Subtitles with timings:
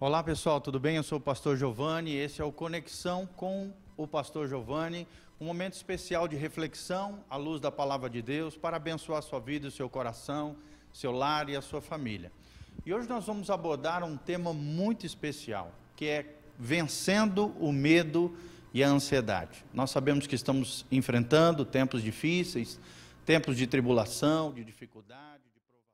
[0.00, 0.94] Olá pessoal, tudo bem?
[0.94, 2.14] Eu sou o pastor Giovanni.
[2.14, 5.08] Esse é o Conexão com o pastor Giovanni,
[5.40, 9.40] um momento especial de reflexão à luz da palavra de Deus para abençoar a sua
[9.40, 10.56] vida, o seu coração,
[10.92, 12.30] seu lar e a sua família.
[12.86, 18.36] E hoje nós vamos abordar um tema muito especial, que é vencendo o medo
[18.72, 19.64] e a ansiedade.
[19.74, 22.78] Nós sabemos que estamos enfrentando tempos difíceis,
[23.26, 25.90] tempos de tribulação, de dificuldade, de provação,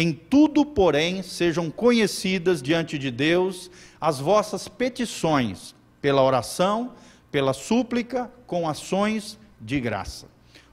[0.00, 6.92] em tudo, porém, sejam conhecidas diante de Deus as vossas petições, pela oração,
[7.30, 10.26] pela súplica, com ações de graça.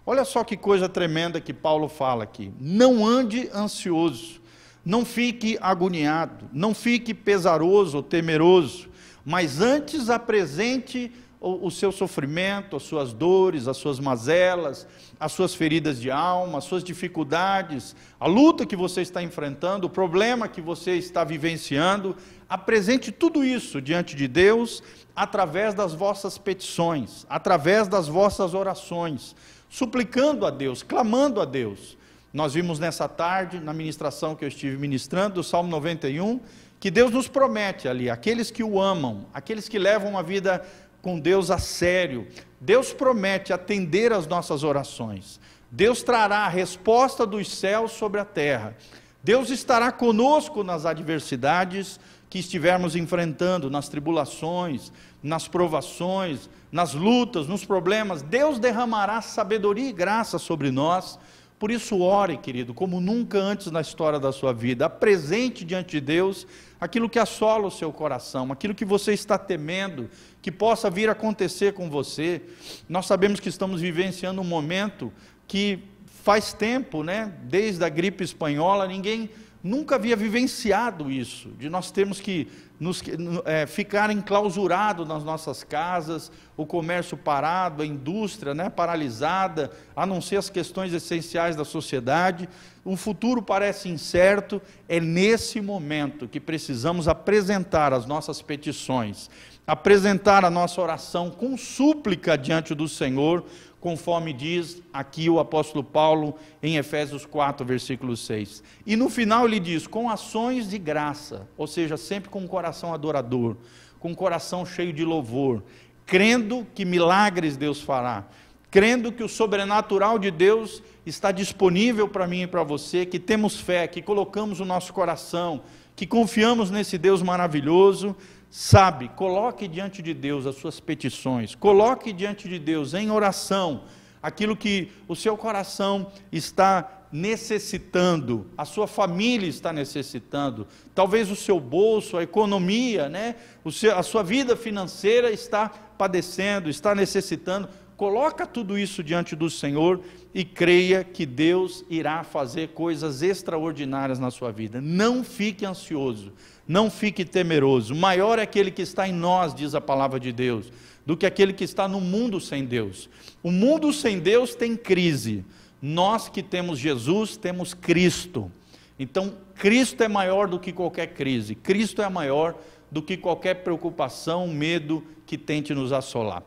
[0.06, 2.54] Olha só que coisa tremenda que Paulo fala aqui.
[2.60, 4.42] Não ande ansioso
[4.88, 8.88] não fique agoniado, não fique pesaroso ou temeroso,
[9.26, 14.88] mas antes apresente o, o, seu sofrimento, as suas dores, as suas mazelas,
[15.20, 19.90] as suas feridas de alma, as suas dificuldades, a luta que você está enfrentando, o
[19.90, 22.16] problema que você está vivenciando,
[22.50, 24.82] apresente tudo isso diante de Deus
[25.16, 29.36] através das vossas petições, através das vossas orações,
[29.70, 31.98] suplicando a Deus, clamando a Deus.
[32.34, 36.40] Nós vimos nessa tarde, na ministração que eu estive ministrando, do Salmo 91,
[36.80, 40.64] que Deus nos promete ali, aqueles que o amam, aqueles que levam uma vida
[41.08, 42.28] com Deus a sério,
[42.60, 45.40] Deus promete atender às nossas orações.
[45.72, 48.76] Deus trará a resposta dos céus sobre a terra.
[49.24, 51.98] Deus estará conosco nas adversidades
[52.30, 54.92] que estivermos enfrentando, nas tribulações,
[55.24, 58.22] nas provações, nas lutas, nos problemas.
[58.22, 61.18] Deus derramará sabedoria e graça sobre nós
[61.60, 64.86] por isso, ore, querido, como nunca antes na história da sua vida.
[64.86, 66.46] Apresente diante de Deus
[66.80, 70.08] aquilo que assola o seu coração, aquilo que você está temendo,
[70.40, 72.44] que possa vir a acontecer com você.
[72.88, 75.12] Nós sabemos que estamos vivenciando um momento
[75.48, 77.34] que faz tempo, né?
[77.44, 79.30] Desde a gripe espanhola, ninguém
[79.68, 82.48] nunca havia vivenciado isso, de nós termos que
[82.80, 83.02] nos,
[83.46, 90.22] é, ficar enclausurado nas nossas casas, o comércio parado, a indústria né, paralisada, a não
[90.22, 92.48] ser as questões essenciais da sociedade.
[92.86, 94.62] O futuro parece incerto.
[94.88, 99.30] É nesse momento que precisamos apresentar as nossas petições,
[99.66, 103.44] apresentar a nossa oração com súplica diante do Senhor,
[103.80, 108.64] conforme diz aqui o apóstolo Paulo em Efésios 4, versículo 6.
[108.86, 112.94] E no final ele diz: com ações de graça, ou seja, sempre com um coração
[112.94, 113.56] adorador,
[114.00, 115.64] com o coração cheio de louvor,
[116.06, 118.26] crendo que milagres Deus fará,
[118.72, 123.60] crendo que o sobrenatural de Deus está disponível para mim e para você, que temos
[123.60, 125.62] fé, que colocamos o nosso coração,
[125.96, 128.16] que confiamos nesse Deus maravilhoso,
[128.60, 133.84] sabe, coloque diante de Deus as suas petições, coloque diante de Deus em oração
[134.20, 140.66] aquilo que o seu coração está necessitando, a sua família está necessitando,
[140.96, 143.36] talvez o seu bolso, a economia, né?
[143.72, 147.70] seu, a sua vida financeira está padecendo, está necessitando.
[147.98, 150.00] Coloca tudo isso diante do Senhor
[150.32, 154.80] e creia que Deus irá fazer coisas extraordinárias na sua vida.
[154.80, 156.32] Não fique ansioso,
[156.68, 157.96] não fique temeroso.
[157.96, 160.72] Maior é aquele que está em nós, diz a palavra de Deus,
[161.08, 163.10] do que aquele que está no mundo sem Deus.
[163.42, 165.44] O mundo sem Deus tem crise.
[165.82, 168.52] Nós que temos Jesus, temos Cristo.
[169.00, 171.56] Então, Cristo é maior do que qualquer crise.
[171.56, 172.56] Cristo é maior
[172.92, 176.44] do que qualquer preocupação, medo que tente nos assolar.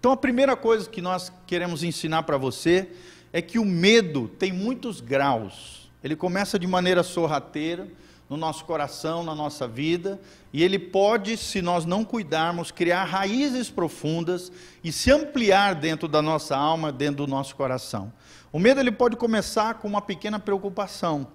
[0.00, 2.88] Então, a primeira coisa que nós queremos ensinar para você
[3.34, 5.90] é que o medo tem muitos graus.
[6.02, 7.86] Ele começa de maneira sorrateira
[8.26, 10.18] no nosso coração, na nossa vida,
[10.54, 14.50] e ele pode, se nós não cuidarmos, criar raízes profundas
[14.82, 18.10] e se ampliar dentro da nossa alma, dentro do nosso coração.
[18.50, 21.26] O medo ele pode começar com uma pequena preocupação.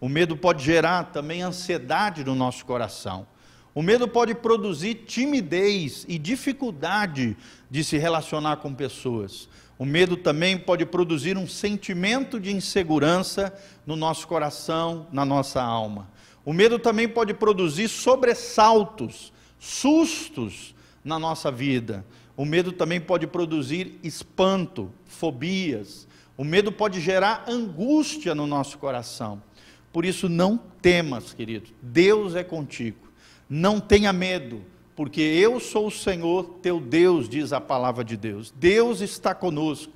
[0.00, 3.28] O medo pode gerar também ansiedade no nosso coração.
[3.78, 7.36] O medo pode produzir timidez e dificuldade
[7.70, 9.48] de se relacionar com pessoas.
[9.78, 13.52] O medo também pode produzir um sentimento de insegurança
[13.86, 16.10] no nosso coração, na nossa alma.
[16.44, 20.74] O medo também pode produzir sobressaltos, sustos
[21.04, 22.04] na nossa vida.
[22.36, 26.08] O medo também pode produzir espanto, fobias.
[26.36, 29.42] O medo pode gerar angústia no nosso coração.
[29.92, 31.70] Por isso, não temas, querido.
[31.82, 33.12] Deus é contigo.
[33.48, 34.64] Não tenha medo
[34.98, 38.52] porque eu sou o Senhor teu Deus, diz a palavra de Deus.
[38.56, 39.92] Deus está conosco,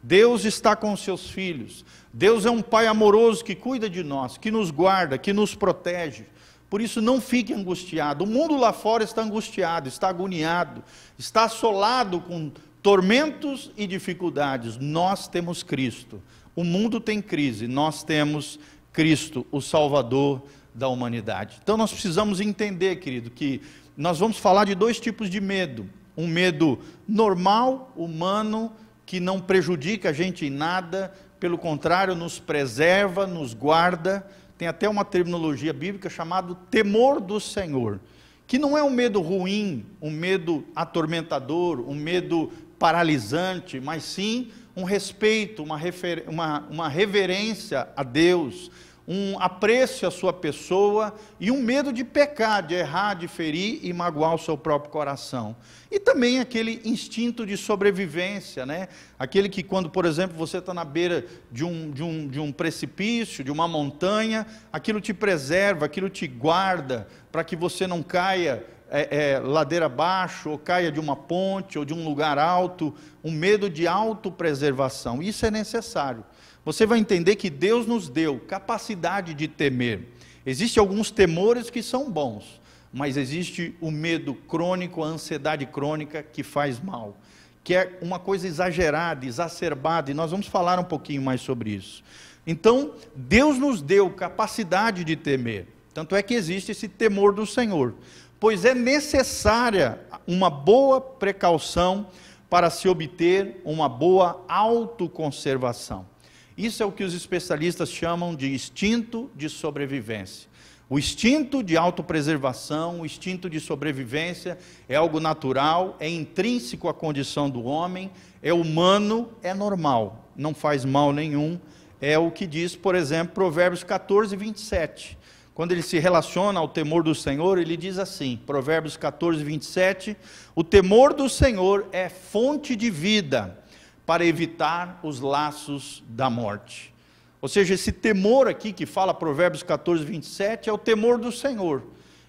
[0.00, 4.52] Deus está com seus filhos, Deus é um Pai amoroso que cuida de nós, que
[4.52, 6.26] nos guarda, que nos protege.
[6.70, 8.22] Por isso, não fique angustiado.
[8.22, 10.84] O mundo lá fora está angustiado, está agoniado,
[11.18, 14.76] está assolado com tormentos e dificuldades.
[14.78, 16.22] Nós temos Cristo.
[16.54, 18.60] O mundo tem crise, nós temos
[18.92, 20.42] Cristo, o Salvador
[20.72, 21.58] da humanidade.
[21.62, 23.60] Então, nós precisamos entender, querido, que
[23.96, 28.72] nós vamos falar de dois tipos de medo: um medo normal, humano,
[29.06, 34.26] que não prejudica a gente em nada, pelo contrário, nos preserva, nos guarda.
[34.56, 38.00] Tem até uma terminologia bíblica chamada temor do Senhor,
[38.46, 44.84] que não é um medo ruim, um medo atormentador, um medo paralisante, mas sim um
[44.84, 46.24] respeito, uma, refer...
[46.26, 48.70] uma, uma reverência a Deus,
[49.06, 53.92] um apreço à sua pessoa e um medo de pecar, de errar, de ferir e
[53.92, 55.54] magoar o seu próprio coração.
[55.90, 58.88] E também aquele instinto de sobrevivência, né?
[59.18, 62.50] Aquele que, quando, por exemplo, você está na beira de um, de, um, de um
[62.50, 68.64] precipício, de uma montanha, aquilo te preserva, aquilo te guarda, para que você não caia
[68.90, 73.30] é, é, ladeira abaixo, ou caia de uma ponte, ou de um lugar alto, um
[73.30, 75.22] medo de autopreservação.
[75.22, 76.24] Isso é necessário
[76.64, 80.08] você vai entender que Deus nos deu capacidade de temer.
[80.46, 82.60] Existem alguns temores que são bons,
[82.92, 87.16] mas existe o medo crônico, a ansiedade crônica que faz mal,
[87.62, 92.02] que é uma coisa exagerada, exacerbada, e nós vamos falar um pouquinho mais sobre isso.
[92.46, 97.94] Então, Deus nos deu capacidade de temer, tanto é que existe esse temor do Senhor,
[98.38, 102.06] pois é necessária uma boa precaução
[102.50, 106.13] para se obter uma boa autoconservação.
[106.56, 110.48] Isso é o que os especialistas chamam de instinto de sobrevivência.
[110.88, 114.58] O instinto de autopreservação, o instinto de sobrevivência
[114.88, 118.10] é algo natural, é intrínseco à condição do homem,
[118.42, 121.58] é humano, é normal, não faz mal nenhum.
[122.00, 125.18] É o que diz, por exemplo, Provérbios 14, 27.
[125.54, 130.16] Quando ele se relaciona ao temor do Senhor, ele diz assim, Provérbios 14, 27,
[130.54, 133.58] o temor do Senhor é fonte de vida,
[134.06, 136.92] para evitar os laços da morte.
[137.40, 141.82] Ou seja, esse temor aqui que fala Provérbios 14, 27 é o temor do Senhor.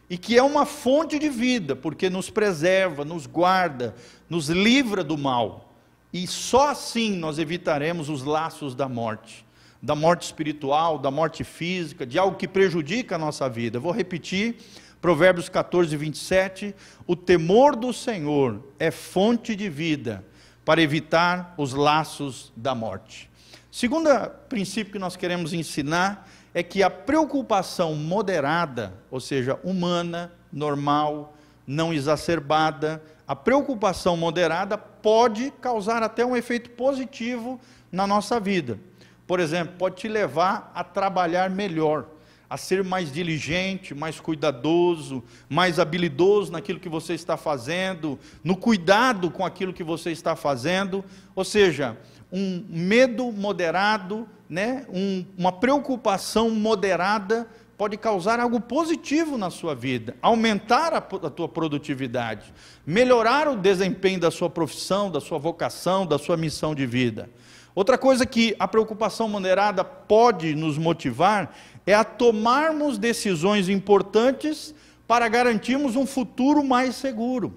[0.09, 3.95] E que é uma fonte de vida, porque nos preserva, nos guarda,
[4.29, 5.73] nos livra do mal.
[6.13, 9.45] E só assim nós evitaremos os laços da morte,
[9.81, 13.79] da morte espiritual, da morte física, de algo que prejudica a nossa vida.
[13.79, 14.57] Vou repetir,
[15.01, 16.75] Provérbios 14, 27.
[17.07, 20.23] O temor do Senhor é fonte de vida
[20.65, 23.29] para evitar os laços da morte.
[23.71, 24.09] Segundo
[24.49, 31.35] princípio que nós queremos ensinar é que a preocupação moderada, ou seja, humana, normal,
[31.67, 37.59] não exacerbada, a preocupação moderada pode causar até um efeito positivo
[37.91, 38.79] na nossa vida.
[39.27, 42.05] Por exemplo, pode te levar a trabalhar melhor,
[42.49, 49.31] a ser mais diligente, mais cuidadoso, mais habilidoso naquilo que você está fazendo, no cuidado
[49.31, 51.03] com aquilo que você está fazendo.
[51.35, 51.97] Ou seja,
[52.31, 54.85] um medo moderado, né?
[54.89, 57.47] Um, uma preocupação moderada
[57.77, 62.53] pode causar algo positivo na sua vida, aumentar a, a tua produtividade,
[62.85, 67.29] melhorar o desempenho da sua profissão, da sua vocação, da sua missão de vida.
[67.73, 71.53] Outra coisa que a preocupação moderada pode nos motivar
[71.85, 74.73] é a tomarmos decisões importantes
[75.07, 77.53] para garantirmos um futuro mais seguro.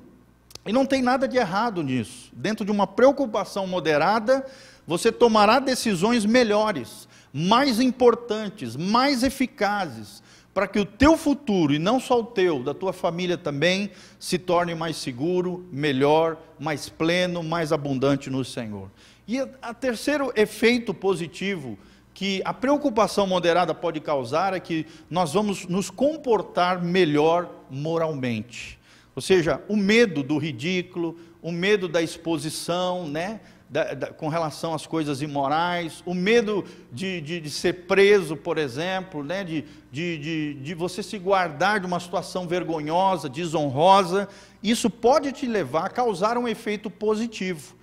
[0.66, 2.30] E não tem nada de errado nisso.
[2.32, 4.44] Dentro de uma preocupação moderada,
[4.87, 12.00] você tomará decisões melhores mais importantes, mais eficazes, para que o teu futuro, e não
[12.00, 17.73] só o teu, da tua família também, se torne mais seguro, melhor, mais pleno, mais
[17.73, 18.90] abundante no Senhor.
[19.26, 19.47] E o
[19.78, 21.78] terceiro efeito positivo
[22.18, 28.76] que a preocupação moderada pode causar é que nós vamos nos comportar melhor moralmente.
[29.14, 33.38] Ou seja, o medo do ridículo, o medo da exposição, né?
[33.70, 38.58] da, da, com relação às coisas imorais, o medo de, de, de ser preso, por
[38.58, 39.44] exemplo, né?
[39.44, 44.28] de, de, de você se guardar de uma situação vergonhosa, desonrosa,
[44.60, 47.76] isso pode te levar a causar um efeito positivo,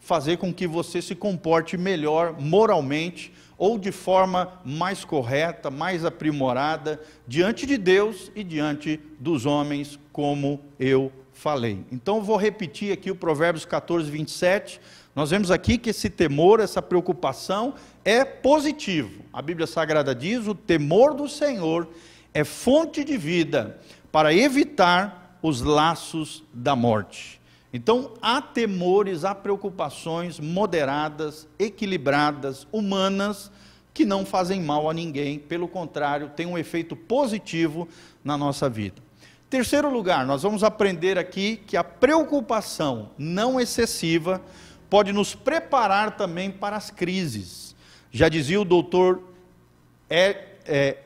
[0.00, 7.00] fazer com que você se comporte melhor moralmente ou de forma mais correta, mais aprimorada,
[7.26, 11.84] diante de Deus e diante dos homens, como eu falei.
[11.92, 14.80] Então, vou repetir aqui o Provérbios 14, 27
[15.18, 17.74] nós vemos aqui que esse temor, essa preocupação
[18.04, 19.24] é positivo.
[19.32, 21.88] A Bíblia Sagrada diz: o temor do Senhor
[22.32, 23.80] é fonte de vida
[24.12, 27.37] para evitar os laços da morte.
[27.72, 33.50] Então, há temores, há preocupações moderadas, equilibradas, humanas,
[33.92, 37.88] que não fazem mal a ninguém, pelo contrário, tem um efeito positivo
[38.24, 39.02] na nossa vida.
[39.50, 44.40] Terceiro lugar, nós vamos aprender aqui que a preocupação não excessiva
[44.88, 47.74] pode nos preparar também para as crises.
[48.10, 49.22] Já dizia o doutor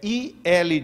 [0.02, 0.36] I.
[0.44, 0.80] L.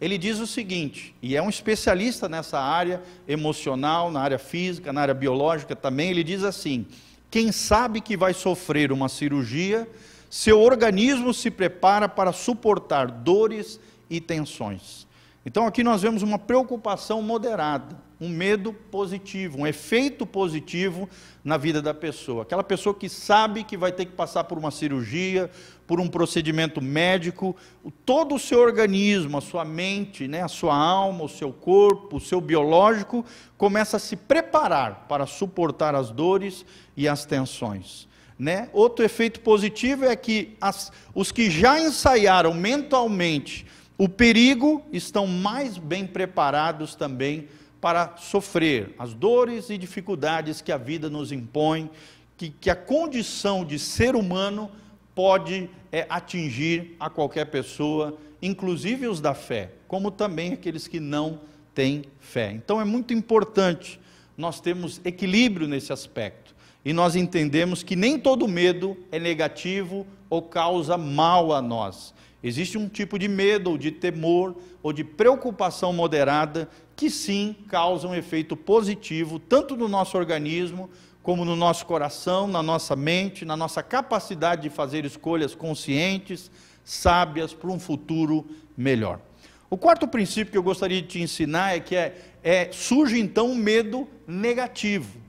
[0.00, 5.00] Ele diz o seguinte, e é um especialista nessa área emocional, na área física, na
[5.00, 6.86] área biológica também, ele diz assim:
[7.30, 9.88] quem sabe que vai sofrer uma cirurgia,
[10.30, 15.06] seu organismo se prepara para suportar dores e tensões.
[15.44, 21.08] Então aqui nós vemos uma preocupação moderada, um medo positivo, um efeito positivo
[21.42, 22.42] na vida da pessoa.
[22.42, 25.50] Aquela pessoa que sabe que vai ter que passar por uma cirurgia,
[25.88, 27.56] por um procedimento médico,
[28.04, 32.20] todo o seu organismo, a sua mente, né, a sua alma, o seu corpo, o
[32.20, 33.24] seu biológico,
[33.56, 38.06] começa a se preparar para suportar as dores e as tensões.
[38.38, 38.68] Né?
[38.74, 43.66] Outro efeito positivo é que as, os que já ensaiaram mentalmente
[43.96, 47.48] o perigo, estão mais bem preparados também
[47.80, 51.90] para sofrer as dores e dificuldades que a vida nos impõe,
[52.36, 54.70] que, que a condição de ser humano
[55.18, 61.40] pode é, atingir a qualquer pessoa, inclusive os da fé, como também aqueles que não
[61.74, 62.52] têm fé.
[62.52, 63.98] Então é muito importante
[64.36, 70.40] nós termos equilíbrio nesse aspecto e nós entendemos que nem todo medo é negativo ou
[70.40, 72.14] causa mal a nós.
[72.40, 78.06] Existe um tipo de medo, ou de temor, ou de preocupação moderada, que sim causa
[78.06, 80.88] um efeito positivo, tanto no nosso organismo,
[81.28, 86.50] como no nosso coração, na nossa mente, na nossa capacidade de fazer escolhas conscientes,
[86.82, 89.20] sábias, para um futuro melhor.
[89.68, 93.50] O quarto princípio que eu gostaria de te ensinar é que é, é, surge então
[93.50, 95.20] um medo negativo,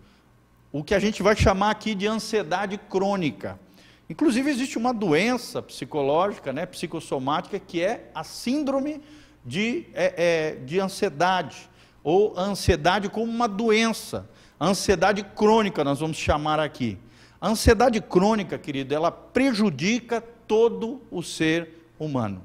[0.72, 3.60] o que a gente vai chamar aqui de ansiedade crônica.
[4.10, 9.01] Inclusive, existe uma doença psicológica, né, psicossomática, que é a síndrome
[9.46, 11.70] de, é, é, de ansiedade,
[12.01, 14.29] ou ansiedade como uma doença.
[14.60, 16.98] A ansiedade crônica, nós vamos chamar aqui.
[17.39, 22.42] A ansiedade crônica, querido, ela prejudica todo o ser humano.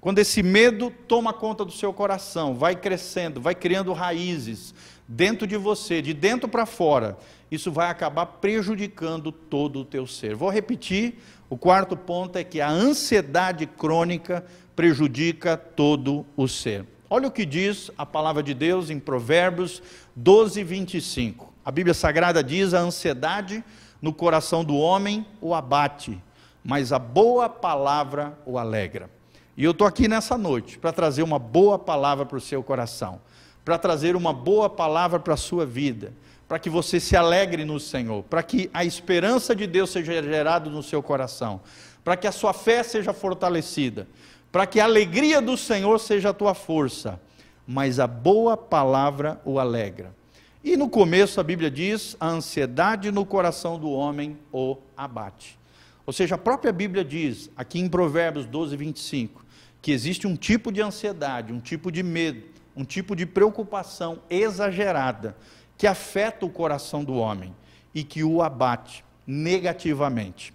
[0.00, 4.74] Quando esse medo toma conta do seu coração, vai crescendo, vai criando raízes
[5.06, 7.18] dentro de você, de dentro para fora,
[7.50, 10.34] isso vai acabar prejudicando todo o teu ser.
[10.34, 11.18] Vou repetir,
[11.50, 14.42] o quarto ponto é que a ansiedade crônica
[14.74, 16.86] prejudica todo o ser.
[17.10, 19.82] Olha o que diz a palavra de Deus em Provérbios
[20.14, 21.52] 12, 25.
[21.68, 23.62] A Bíblia Sagrada diz: a ansiedade
[24.00, 26.18] no coração do homem o abate,
[26.64, 29.10] mas a boa palavra o alegra.
[29.54, 33.20] E eu estou aqui nessa noite para trazer uma boa palavra para o seu coração
[33.68, 36.14] para trazer uma boa palavra para a sua vida,
[36.48, 40.70] para que você se alegre no Senhor, para que a esperança de Deus seja gerada
[40.70, 41.60] no seu coração,
[42.02, 44.08] para que a sua fé seja fortalecida,
[44.50, 47.20] para que a alegria do Senhor seja a tua força,
[47.66, 50.16] mas a boa palavra o alegra.
[50.62, 55.58] E no começo a Bíblia diz: a ansiedade no coração do homem o abate.
[56.04, 59.44] Ou seja, a própria Bíblia diz, aqui em Provérbios 12, 25,
[59.82, 65.36] que existe um tipo de ansiedade, um tipo de medo, um tipo de preocupação exagerada
[65.76, 67.54] que afeta o coração do homem
[67.94, 70.54] e que o abate negativamente.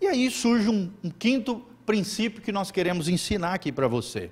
[0.00, 4.30] E aí surge um, um quinto princípio que nós queremos ensinar aqui para você.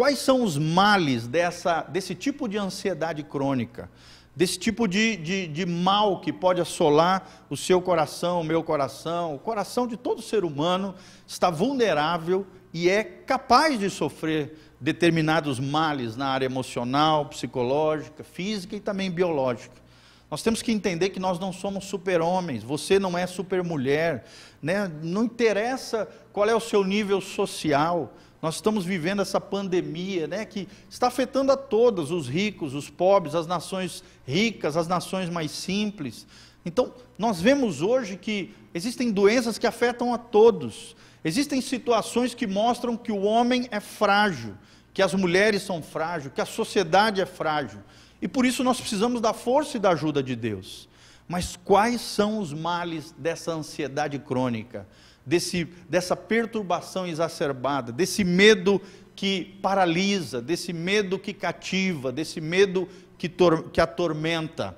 [0.00, 3.90] Quais são os males dessa, desse tipo de ansiedade crônica?
[4.34, 9.34] Desse tipo de, de, de, mal que pode assolar o seu coração, o meu coração,
[9.34, 10.94] o coração de todo ser humano
[11.26, 18.80] está vulnerável e é capaz de sofrer determinados males na área emocional, psicológica, física e
[18.80, 19.76] também biológica.
[20.30, 24.24] Nós temos que entender que nós não somos super-homens, você não é super-mulher,
[24.62, 24.90] né?
[25.02, 30.66] não interessa qual é o seu nível social, nós estamos vivendo essa pandemia, né, que
[30.88, 36.26] está afetando a todos, os ricos, os pobres, as nações ricas, as nações mais simples.
[36.64, 40.96] Então, nós vemos hoje que existem doenças que afetam a todos.
[41.22, 44.54] Existem situações que mostram que o homem é frágil,
[44.94, 47.80] que as mulheres são frágeis, que a sociedade é frágil.
[48.22, 50.88] E por isso nós precisamos da força e da ajuda de Deus.
[51.28, 54.86] Mas quais são os males dessa ansiedade crônica?
[55.30, 58.82] Desse, dessa perturbação exacerbada, desse medo
[59.14, 63.30] que paralisa, desse medo que cativa, desse medo que,
[63.72, 64.76] que atormenta.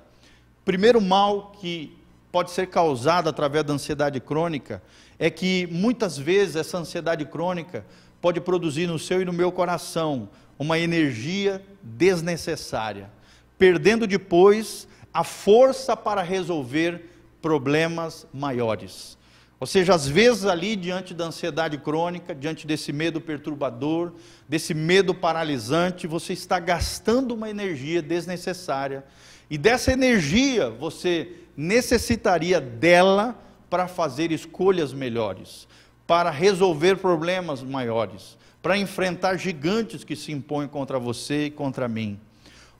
[0.63, 1.97] Primeiro mal que
[2.31, 4.83] pode ser causado através da ansiedade crônica
[5.17, 7.83] é que muitas vezes essa ansiedade crônica
[8.21, 10.29] pode produzir no seu e no meu coração
[10.59, 13.09] uma energia desnecessária,
[13.57, 17.09] perdendo depois a força para resolver
[17.41, 19.17] problemas maiores.
[19.63, 24.11] Ou seja, às vezes ali diante da ansiedade crônica, diante desse medo perturbador,
[24.45, 29.05] desse medo paralisante, você está gastando uma energia desnecessária.
[29.49, 35.65] E dessa energia você necessitaria dela para fazer escolhas melhores,
[36.05, 42.19] para resolver problemas maiores, para enfrentar gigantes que se impõem contra você e contra mim.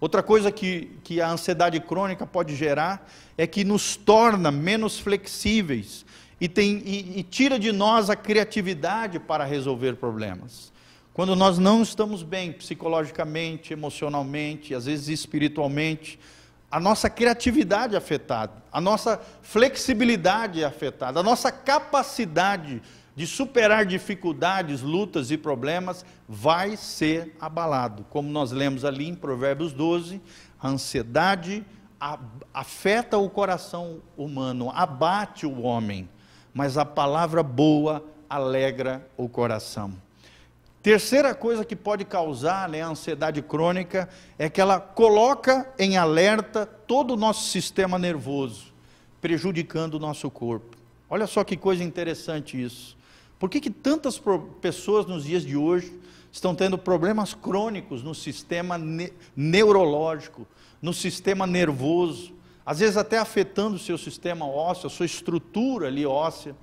[0.01, 6.05] Outra coisa que, que a ansiedade crônica pode gerar é que nos torna menos flexíveis
[6.39, 10.73] e, tem, e, e tira de nós a criatividade para resolver problemas.
[11.13, 16.19] Quando nós não estamos bem psicologicamente, emocionalmente, às vezes espiritualmente,
[16.71, 22.81] a nossa criatividade é afetada, a nossa flexibilidade é afetada, a nossa capacidade
[23.15, 28.03] de superar dificuldades, lutas e problemas vai ser abalado.
[28.09, 30.19] Como nós lemos ali em Provérbios 12,
[30.59, 31.63] a ansiedade
[32.51, 36.09] afeta o coração humano, abate o homem
[36.53, 39.93] mas a palavra boa alegra o coração.
[40.81, 46.65] Terceira coisa que pode causar né, a ansiedade crônica é que ela coloca em alerta
[46.65, 48.73] todo o nosso sistema nervoso,
[49.21, 50.75] prejudicando o nosso corpo.
[51.09, 52.97] Olha só que coisa interessante isso.
[53.39, 54.21] Por que, que tantas
[54.59, 55.97] pessoas nos dias de hoje
[56.31, 60.45] estão tendo problemas crônicos no sistema ne neurológico,
[60.81, 62.33] no sistema nervoso?
[62.65, 66.55] Às vezes até afetando o seu sistema ósseo, a sua estrutura ali óssea.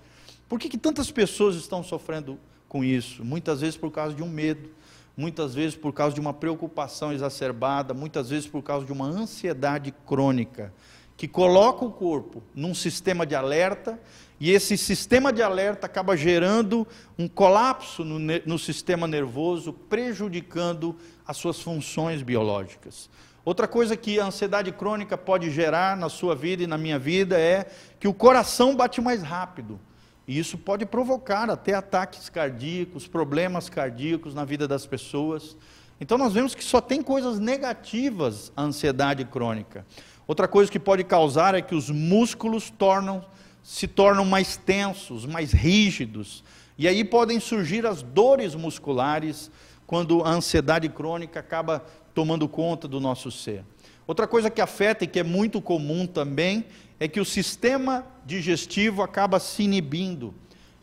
[0.48, 3.24] Por que, que tantas pessoas estão sofrendo com isso?
[3.24, 4.70] Muitas vezes por causa de um medo,
[5.16, 9.92] muitas vezes por causa de uma preocupação exacerbada, muitas vezes por causa de uma ansiedade
[10.06, 10.72] crônica,
[11.16, 14.00] que coloca o corpo num sistema de alerta,
[14.40, 21.36] e esse sistema de alerta acaba gerando um colapso no, no sistema nervoso, prejudicando as
[21.36, 23.10] suas funções biológicas.
[23.44, 27.38] Outra coisa que a ansiedade crônica pode gerar na sua vida e na minha vida
[27.38, 29.80] é que o coração bate mais rápido.
[30.28, 35.56] E isso pode provocar até ataques cardíacos, problemas cardíacos na vida das pessoas.
[36.00, 39.86] Então nós vemos que só tem coisas negativas a ansiedade crônica.
[40.26, 43.24] Outra coisa que pode causar é que os músculos tornam,
[43.62, 46.44] se tornam mais tensos, mais rígidos.
[46.78, 49.50] E aí podem surgir as dores musculares
[49.86, 53.64] quando a ansiedade crônica acaba tomando conta do nosso ser.
[54.06, 56.64] Outra coisa que afeta e que é muito comum também
[56.98, 60.34] é que o sistema digestivo acaba se inibindo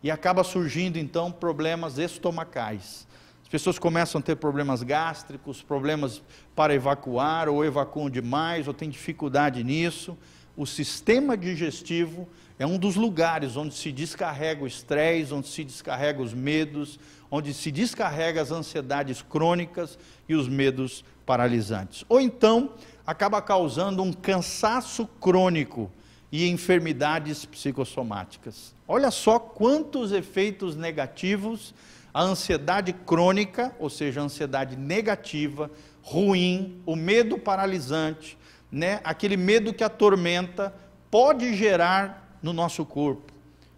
[0.01, 3.07] e acaba surgindo então problemas estomacais.
[3.43, 6.21] As pessoas começam a ter problemas gástricos, problemas
[6.55, 10.17] para evacuar, ou evacuam demais, ou têm dificuldade nisso.
[10.55, 12.27] o sistema digestivo
[12.59, 17.53] é um dos lugares onde se descarrega o estresse, onde se descarrega os medos, onde
[17.53, 22.05] se descarrega as ansiedades crônicas e os medos paralisantes.
[22.07, 22.73] Ou então,
[23.05, 25.91] acaba causando um cansaço crônico
[26.31, 28.75] e enfermidades psicossomáticas.
[28.87, 31.73] Olha só quantos efeitos negativos
[32.13, 35.69] a ansiedade crônica, ou seja, a ansiedade negativa,
[36.01, 38.35] ruim, o medo paralisante,
[38.71, 40.73] né, aquele medo que atormenta,
[41.11, 43.31] pode gerar no nosso corpo,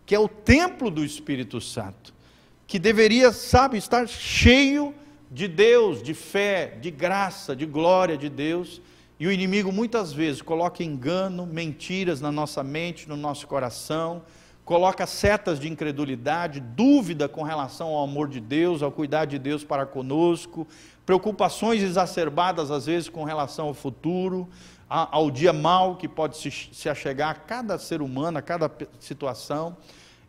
[0.06, 2.14] que é o templo do Espírito Santo,
[2.70, 4.94] que deveria, sabe, estar cheio
[5.32, 8.80] de Deus, de fé, de graça, de glória de Deus,
[9.20, 14.22] e o inimigo muitas vezes coloca engano, mentiras na nossa mente, no nosso coração,
[14.64, 19.64] coloca setas de incredulidade, dúvida com relação ao amor de Deus, ao cuidado de Deus
[19.64, 20.68] para conosco,
[21.08, 24.48] preocupações exacerbadas às vezes com relação ao futuro,
[24.88, 29.76] ao dia mal que pode se, se achegar a cada ser humano, a cada situação.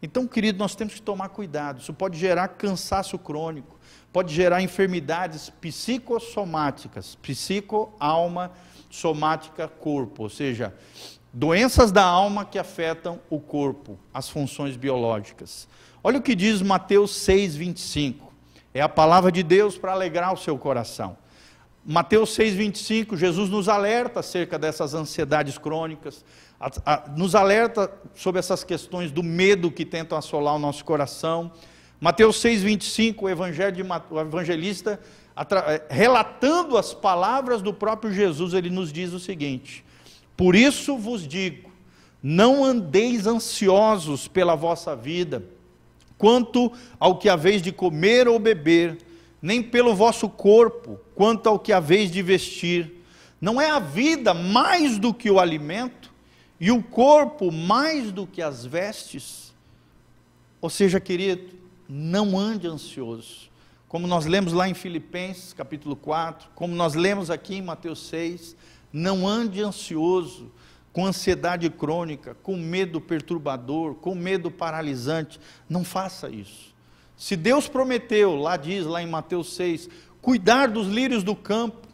[0.03, 1.81] Então, querido, nós temos que tomar cuidado.
[1.81, 3.79] Isso pode gerar cansaço crônico,
[4.13, 8.51] pode gerar enfermidades psicossomáticas, psico, alma,
[8.89, 10.75] somática, corpo, ou seja,
[11.33, 15.69] doenças da alma que afetam o corpo, as funções biológicas.
[16.03, 18.33] Olha o que diz Mateus 6, 25.
[18.73, 21.17] É a palavra de Deus para alegrar o seu coração.
[21.85, 26.25] Mateus 6, 25, Jesus nos alerta acerca dessas ansiedades crônicas,
[26.61, 31.51] a, a, nos alerta sobre essas questões do medo que tentam assolar o nosso coração.
[31.99, 35.01] Mateus 6, 25, o, evangelho de, o evangelista
[35.67, 39.83] é, relatando as palavras do próprio Jesus, ele nos diz o seguinte:
[40.37, 41.71] Por isso vos digo,
[42.23, 45.43] não andeis ansiosos pela vossa vida,
[46.19, 48.99] quanto ao que haveis de comer ou beber,
[49.41, 52.97] nem pelo vosso corpo, quanto ao que haveis de vestir.
[53.41, 56.10] Não é a vida mais do que o alimento,
[56.61, 59.53] e o corpo mais do que as vestes?
[60.61, 63.51] Ou seja, querido, não ande ansioso
[63.91, 68.55] como nós lemos lá em Filipenses capítulo 4, como nós lemos aqui em Mateus 6,
[68.93, 70.49] não ande ansioso,
[70.93, 76.73] com ansiedade crônica, com medo perturbador, com medo paralisante, não faça isso.
[77.17, 79.89] Se Deus prometeu, lá diz, lá em Mateus 6,
[80.23, 81.89] cuidar dos lírios do campo,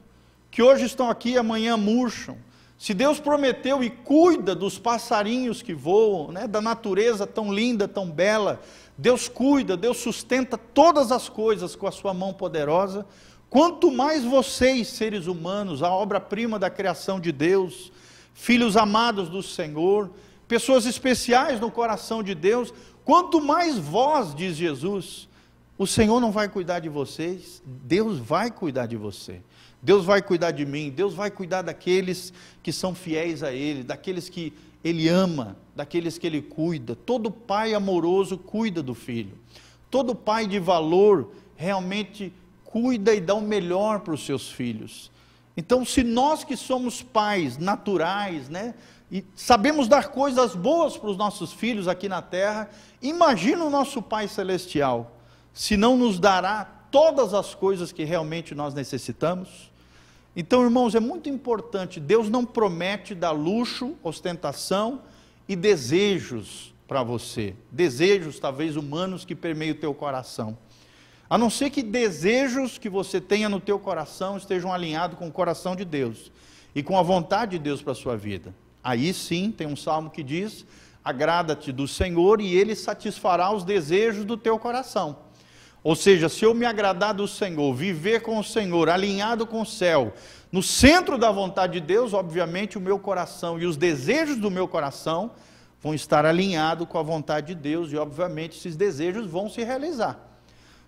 [0.51, 2.37] que hoje estão aqui e amanhã murcham,
[2.79, 8.11] se Deus prometeu e cuida dos passarinhos que voam, né, da natureza tão linda, tão
[8.11, 8.61] bela,
[8.99, 13.07] Deus cuida, Deus sustenta todas as coisas com a sua mão poderosa.
[13.49, 17.91] Quanto mais vocês, seres humanos, a obra-prima da criação de Deus,
[18.35, 20.11] filhos amados do Senhor,
[20.47, 22.73] pessoas especiais no coração de Deus,
[23.05, 25.29] quanto mais vós, diz Jesus,
[25.79, 29.41] o Senhor não vai cuidar de vocês, Deus vai cuidar de você.
[29.87, 34.29] Deus vai cuidar de mim, Deus vai cuidar daqueles que são fiéis a Ele, daqueles
[34.29, 34.53] que
[34.89, 36.95] ele ama daqueles que ele cuida.
[36.95, 39.37] Todo pai amoroso cuida do filho.
[39.91, 42.33] Todo pai de valor realmente
[42.65, 45.11] cuida e dá o melhor para os seus filhos.
[45.57, 48.75] Então, se nós que somos pais naturais, né,
[49.11, 52.71] e sabemos dar coisas boas para os nossos filhos aqui na terra,
[53.03, 55.17] imagina o nosso Pai celestial,
[55.53, 59.71] se não nos dará todas as coisas que realmente nós necessitamos.
[60.39, 65.01] Então, irmãos, é muito importante, Deus não promete dar luxo, ostentação
[65.49, 67.55] e desejos para você.
[67.73, 70.59] Desejos, talvez humanos, que permeiam o teu coração.
[71.29, 75.33] A não ser que desejos que você tenha no teu coração estejam alinhados com o
[75.33, 76.31] coração de Deus
[76.75, 78.55] e com a vontade de Deus para a sua vida.
[78.85, 80.67] Aí sim, tem um salmo que diz:
[81.03, 85.26] agrada-te do Senhor e ele satisfará os desejos do teu coração.
[85.87, 89.65] Ou seja, se eu me agradar do Senhor, viver com o Senhor, alinhado com o
[89.65, 90.13] céu,
[90.51, 94.67] no centro da vontade de Deus, obviamente o meu coração e os desejos do meu
[94.67, 95.31] coração
[95.81, 100.19] vão estar alinhados com a vontade de Deus e, obviamente, esses desejos vão se realizar.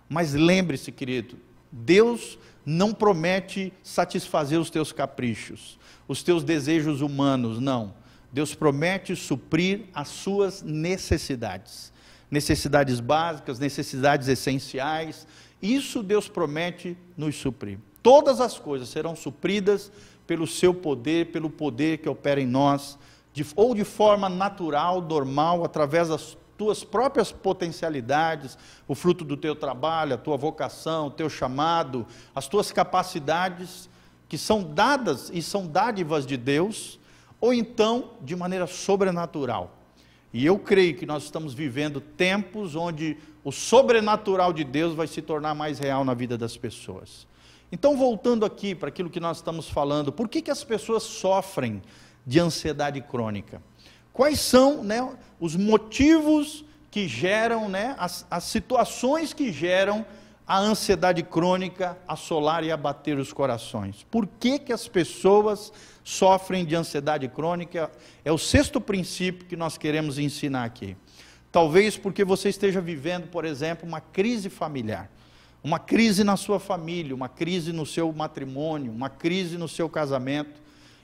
[0.09, 1.37] Mas lembre-se, querido,
[1.71, 7.93] Deus não promete satisfazer os teus caprichos, os teus desejos humanos, não.
[8.33, 11.89] Deus promete suprir as suas necessidades
[12.29, 15.25] necessidades básicas, necessidades essenciais.
[15.61, 17.79] Isso Deus promete nos suprir.
[18.01, 19.91] Todas as coisas serão supridas
[20.25, 22.97] pelo seu poder, pelo poder que opera em nós,
[23.33, 29.55] de, ou de forma natural, normal, através das tuas próprias potencialidades, o fruto do teu
[29.55, 33.89] trabalho, a tua vocação, o teu chamado, as tuas capacidades,
[34.27, 36.99] que são dadas e são dádivas de Deus,
[37.41, 39.78] ou então de maneira sobrenatural
[40.33, 45.21] e eu creio que nós estamos vivendo tempos onde o sobrenatural de Deus vai se
[45.21, 47.27] tornar mais real na vida das pessoas.
[47.71, 51.81] Então, voltando aqui para aquilo que nós estamos falando, por que, que as pessoas sofrem
[52.29, 53.61] de ansiedade crônica.
[54.13, 60.05] Quais são né, os motivos que geram, né, as, as situações que geram
[60.49, 64.03] a ansiedade crônica assolar e abater os corações.
[64.09, 65.71] Por que, que as pessoas
[66.03, 67.91] sofrem de ansiedade crônica?
[68.25, 70.97] É o sexto princípio que nós queremos ensinar aqui.
[71.51, 75.07] Talvez porque você esteja vivendo, por exemplo, uma crise familiar,
[75.63, 80.59] uma crise na sua família, uma crise no seu matrimônio, uma crise no seu casamento.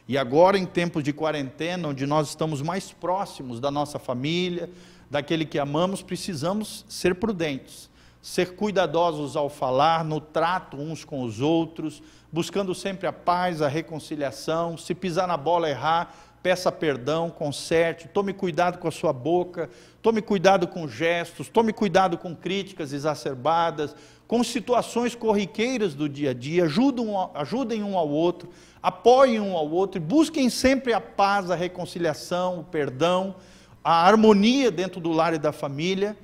[0.08, 4.72] E agora, em tempos de quarentena, onde nós estamos mais próximos da nossa família,
[5.08, 7.94] daquele que amamos, precisamos ser prudentes
[8.26, 13.68] ser cuidadosos ao falar, no trato uns com os outros, buscando sempre a paz, a
[13.68, 14.80] reconciliação.
[14.80, 16.12] Se pisar na bola errar,
[16.42, 19.70] peça perdão, conserte, tome cuidado com a sua boca,
[20.02, 23.96] tome cuidado com gestos, tome cuidado com críticas exacerbadas,
[24.28, 28.50] com situações corriqueiras do dia a dia, ajudem, ajudem um ao outro,
[28.82, 33.36] apoiem um ao outro e busquem sempre a paz, a reconciliação, o perdão,
[33.84, 36.18] a harmonia dentro do lar e da família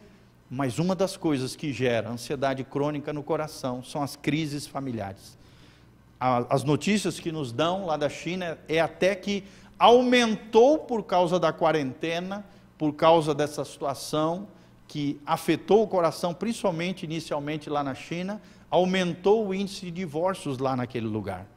[0.53, 5.37] mas uma das coisas que gera ansiedade crônica no coração são as crises familiares.
[6.19, 9.45] As notícias que nos dão lá da China é até que
[9.79, 12.45] aumentou por causa da quarentena,
[12.77, 14.45] por causa dessa situação
[14.89, 20.75] que afetou o coração, principalmente inicialmente lá na China, aumentou o índice de divórcios lá
[20.75, 21.47] naquele lugar.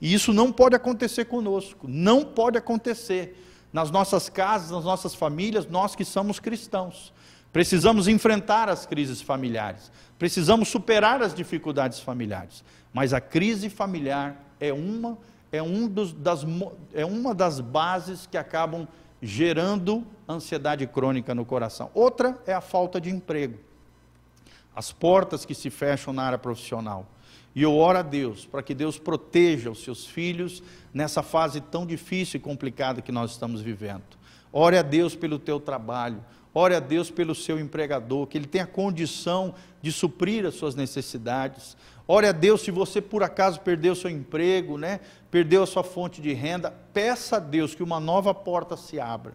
[0.00, 3.36] E isso não pode acontecer conosco, não pode acontecer
[3.72, 7.12] nas nossas casas, nas nossas famílias, nós que somos cristãos.
[7.54, 12.64] Precisamos enfrentar as crises familiares, precisamos superar as dificuldades familiares.
[12.92, 15.16] Mas a crise familiar é uma,
[15.52, 16.44] é, um dos, das,
[16.92, 18.88] é uma das bases que acabam
[19.22, 21.92] gerando ansiedade crônica no coração.
[21.94, 23.56] Outra é a falta de emprego,
[24.74, 27.06] as portas que se fecham na área profissional.
[27.54, 30.60] E eu oro a Deus para que Deus proteja os seus filhos
[30.92, 34.02] nessa fase tão difícil e complicada que nós estamos vivendo.
[34.52, 36.20] Ore a Deus pelo teu trabalho,
[36.54, 41.76] Ore a Deus pelo seu empregador, que ele tenha condição de suprir as suas necessidades.
[42.06, 45.00] Ore a Deus se você por acaso perdeu seu emprego, né?
[45.32, 49.34] Perdeu a sua fonte de renda, peça a Deus que uma nova porta se abra.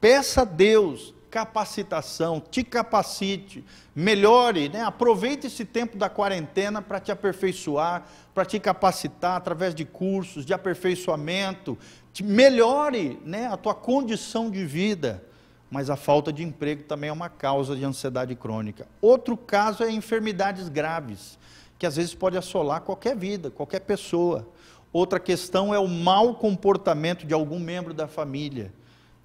[0.00, 3.62] Peça a Deus capacitação, te capacite,
[3.94, 4.82] melhore, né?
[4.82, 10.54] aproveite esse tempo da quarentena para te aperfeiçoar, para te capacitar através de cursos, de
[10.54, 11.76] aperfeiçoamento,
[12.14, 13.46] te melhore né?
[13.46, 15.22] a tua condição de vida
[15.70, 18.86] mas a falta de emprego também é uma causa de ansiedade crônica.
[19.00, 21.38] Outro caso é enfermidades graves,
[21.78, 24.48] que às vezes pode assolar qualquer vida, qualquer pessoa.
[24.92, 28.72] Outra questão é o mau comportamento de algum membro da família,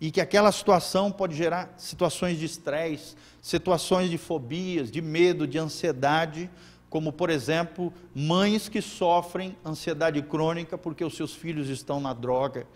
[0.01, 5.57] e que aquela situação pode gerar situações de estresse, situações de fobias, de medo, de
[5.57, 6.49] ansiedade,
[6.89, 12.67] como por exemplo, mães que sofrem ansiedade crônica porque os seus filhos estão na droga,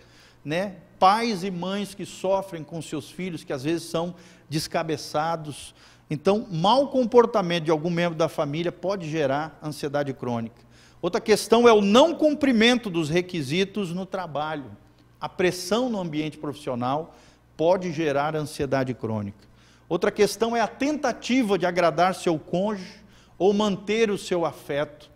[0.43, 0.76] né?
[1.00, 4.15] Pais e mães que sofrem com seus filhos, que às vezes são
[4.50, 5.76] descabeçados.
[6.10, 10.65] Então, mau comportamento de algum membro da família pode gerar ansiedade crônica.
[11.02, 14.71] Outra questão é o não cumprimento dos requisitos no trabalho.
[15.19, 17.15] A pressão no ambiente profissional
[17.56, 19.47] pode gerar ansiedade crônica.
[19.89, 23.04] Outra questão é a tentativa de agradar seu cônjuge
[23.38, 25.10] ou manter o seu afeto.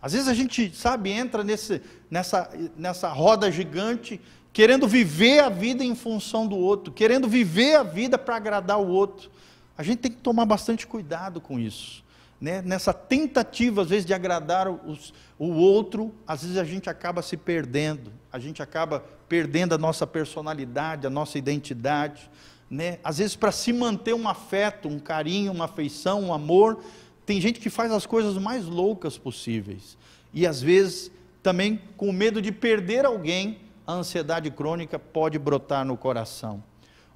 [0.00, 4.20] Às vezes a gente, sabe, entra nesse, nessa, nessa roda gigante
[4.56, 8.88] querendo viver a vida em função do outro, querendo viver a vida para agradar o
[8.88, 9.30] outro.
[9.76, 12.02] A gente tem que tomar bastante cuidado com isso.
[12.40, 12.62] Né?
[12.62, 17.36] Nessa tentativa, às vezes, de agradar os, o outro, às vezes a gente acaba se
[17.36, 22.30] perdendo, a gente acaba perdendo a nossa personalidade, a nossa identidade.
[22.70, 22.98] Né?
[23.04, 26.82] Às vezes, para se manter um afeto, um carinho, uma afeição, um amor,
[27.26, 29.98] tem gente que faz as coisas mais loucas possíveis.
[30.32, 31.10] E às vezes,
[31.42, 36.62] também com medo de perder alguém, a ansiedade crônica pode brotar no coração.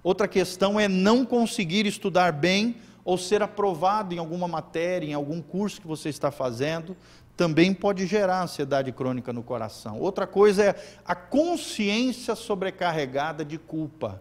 [0.03, 5.43] Outra questão é não conseguir estudar bem ou ser aprovado em alguma matéria, em algum
[5.43, 6.97] curso que você está fazendo,
[7.37, 9.99] também pode gerar ansiedade crônica no coração.
[9.99, 14.21] Outra coisa é a consciência sobrecarregada de culpa.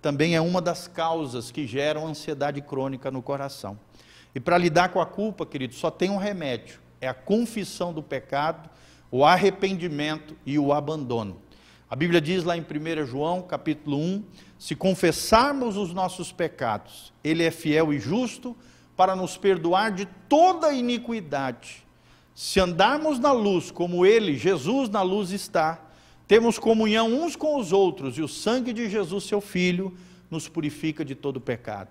[0.00, 3.78] Também é uma das causas que geram ansiedade crônica no coração.
[4.34, 8.02] E para lidar com a culpa, querido, só tem um remédio: é a confissão do
[8.02, 8.68] pecado,
[9.10, 11.45] o arrependimento e o abandono.
[11.88, 14.24] A Bíblia diz lá em 1 João, capítulo 1,
[14.58, 18.56] se confessarmos os nossos pecados, ele é fiel e justo
[18.96, 21.86] para nos perdoar de toda iniquidade.
[22.34, 25.80] Se andarmos na luz como ele, Jesus na luz está,
[26.26, 29.96] temos comunhão uns com os outros e o sangue de Jesus, seu filho,
[30.28, 31.90] nos purifica de todo pecado.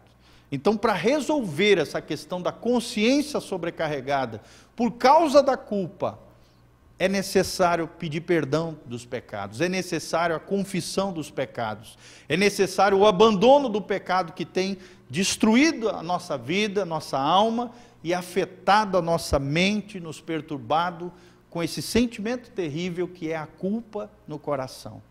[0.51, 4.41] Então, para resolver essa questão da consciência sobrecarregada
[4.75, 6.19] por causa da culpa,
[6.97, 11.97] é necessário pedir perdão dos pecados, é necessário a confissão dos pecados,
[12.29, 14.77] é necessário o abandono do pecado que tem
[15.09, 17.71] destruído a nossa vida, a nossa alma
[18.03, 21.11] e afetado a nossa mente, nos perturbado
[21.49, 25.01] com esse sentimento terrível que é a culpa no coração.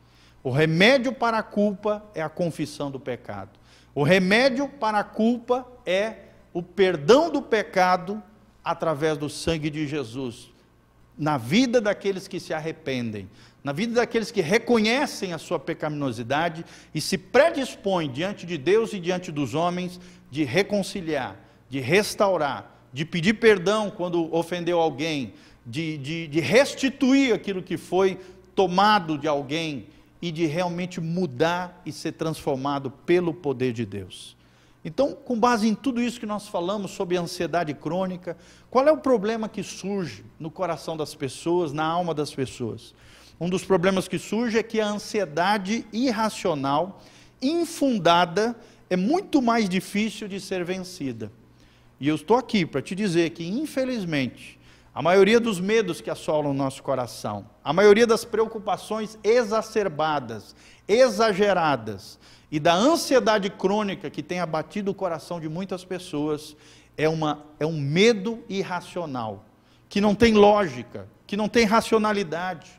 [0.42, 3.50] O remédio para a culpa é a confissão do pecado.
[3.94, 6.16] O remédio para a culpa é
[6.52, 8.22] o perdão do pecado
[8.62, 10.53] através do sangue de Jesus,
[11.16, 13.29] na vida daqueles que se arrependem,
[13.62, 19.00] na vida daqueles que reconhecem a sua pecaminosidade e se predispõem diante de Deus e
[19.00, 19.98] diante dos homens
[20.31, 21.37] de reconciliar,
[21.70, 28.18] de restaurar, de pedir perdão quando ofendeu alguém, de, de, de restituir aquilo que foi
[28.55, 29.87] tomado de alguém
[30.20, 34.37] e de realmente mudar e ser transformado pelo poder de Deus.
[34.85, 38.37] Então, com base em tudo isso que nós falamos sobre ansiedade crônica,
[38.74, 42.92] qual é o problema que surge no coração das pessoas, na alma das pessoas?
[43.40, 47.00] Um dos problemas que surge é que a ansiedade irracional,
[47.40, 48.56] infundada,
[48.90, 51.30] é muito mais difícil de ser vencida.
[52.00, 54.58] E eu estou aqui para te dizer que, infelizmente,
[54.92, 60.52] a maioria dos medos que assolam o nosso coração, a maioria das preocupações exacerbadas,
[60.88, 62.18] exageradas,
[62.50, 66.56] e da ansiedade crônica que tem abatido o coração de muitas pessoas
[66.96, 69.44] é, uma, é um medo irracional,
[69.88, 72.70] que não tem lógica, que não tem racionalidade,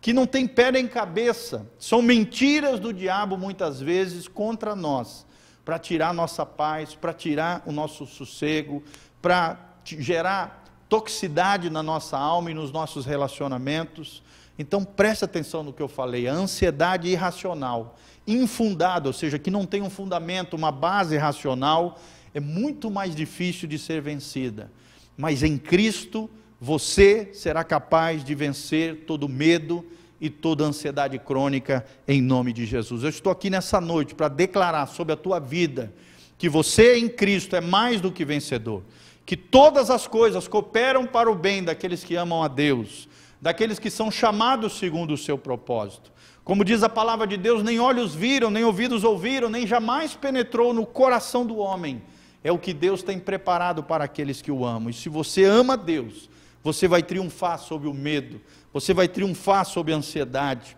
[0.00, 1.66] que não tem pé nem cabeça.
[1.78, 5.26] São mentiras do diabo muitas vezes contra nós,
[5.64, 8.82] para tirar nossa paz, para tirar o nosso sossego,
[9.22, 14.22] para gerar toxicidade na nossa alma e nos nossos relacionamentos.
[14.58, 19.66] Então preste atenção no que eu falei, a ansiedade irracional infundado, ou seja, que não
[19.66, 21.98] tem um fundamento, uma base racional,
[22.34, 24.70] é muito mais difícil de ser vencida.
[25.16, 26.28] Mas em Cristo,
[26.60, 29.86] você será capaz de vencer todo medo
[30.20, 33.04] e toda ansiedade crônica em nome de Jesus.
[33.04, 35.92] Eu estou aqui nessa noite para declarar sobre a tua vida
[36.36, 38.82] que você em Cristo é mais do que vencedor,
[39.24, 43.08] que todas as coisas cooperam para o bem daqueles que amam a Deus,
[43.40, 46.12] daqueles que são chamados segundo o seu propósito.
[46.42, 50.74] Como diz a palavra de Deus, nem olhos viram, nem ouvidos ouviram, nem jamais penetrou
[50.74, 52.02] no coração do homem.
[52.44, 54.90] É o que Deus tem preparado para aqueles que o amam.
[54.90, 56.30] E se você ama Deus,
[56.62, 58.40] você vai triunfar sobre o medo,
[58.72, 60.76] você vai triunfar sobre a ansiedade,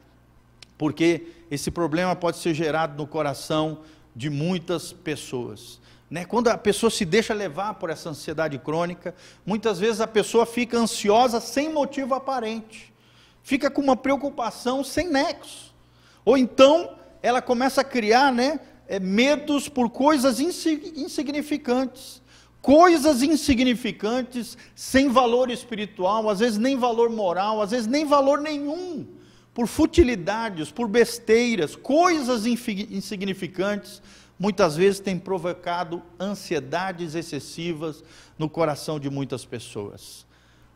[0.78, 3.80] porque esse problema pode ser gerado no coração
[4.14, 5.80] de muitas pessoas.
[6.08, 6.24] Né?
[6.24, 10.78] Quando a pessoa se deixa levar por essa ansiedade crônica, muitas vezes a pessoa fica
[10.78, 12.96] ansiosa sem motivo aparente
[13.46, 15.72] fica com uma preocupação sem nexo.
[16.24, 22.22] Ou então ela começa a criar né, é, medos por coisas insignificantes.
[22.60, 29.06] Coisas insignificantes, sem valor espiritual, às vezes nem valor moral, às vezes nem valor nenhum,
[29.54, 34.02] por futilidades, por besteiras, coisas insignificantes,
[34.36, 38.02] muitas vezes têm provocado ansiedades excessivas
[38.36, 40.26] no coração de muitas pessoas.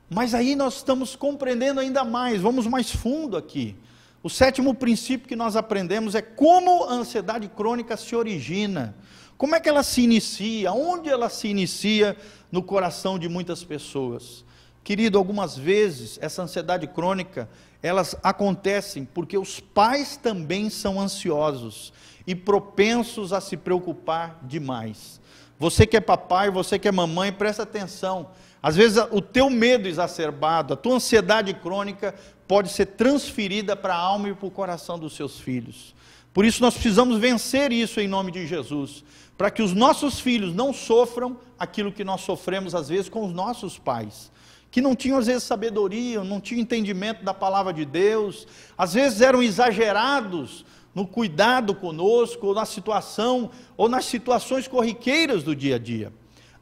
[0.09, 3.75] Mas aí nós estamos compreendendo ainda mais, vamos mais fundo aqui.
[4.23, 8.95] O sétimo princípio que nós aprendemos é como a ansiedade crônica se origina.
[9.39, 10.73] Como é que ela se inicia?
[10.73, 12.15] Onde ela se inicia
[12.53, 14.45] no coração de muitas pessoas?
[14.85, 17.49] Querido, algumas vezes essa ansiedade crônica,
[17.83, 21.91] elas acontecem porque os pais também são ansiosos
[22.27, 25.19] e propensos a se preocupar demais.
[25.59, 28.31] Você que é papai, você que é mamãe, presta atenção.
[28.63, 32.15] Às vezes o teu medo exacerbado, a tua ansiedade crônica
[32.51, 35.95] pode ser transferida para a alma e para o coração dos seus filhos.
[36.35, 39.05] Por isso nós precisamos vencer isso em nome de Jesus,
[39.39, 43.33] para que os nossos filhos não sofram aquilo que nós sofremos às vezes com os
[43.33, 44.33] nossos pais,
[44.69, 49.21] que não tinham às vezes sabedoria, não tinham entendimento da palavra de Deus, às vezes
[49.21, 55.79] eram exagerados no cuidado conosco, ou na situação, ou nas situações corriqueiras do dia a
[55.79, 56.13] dia.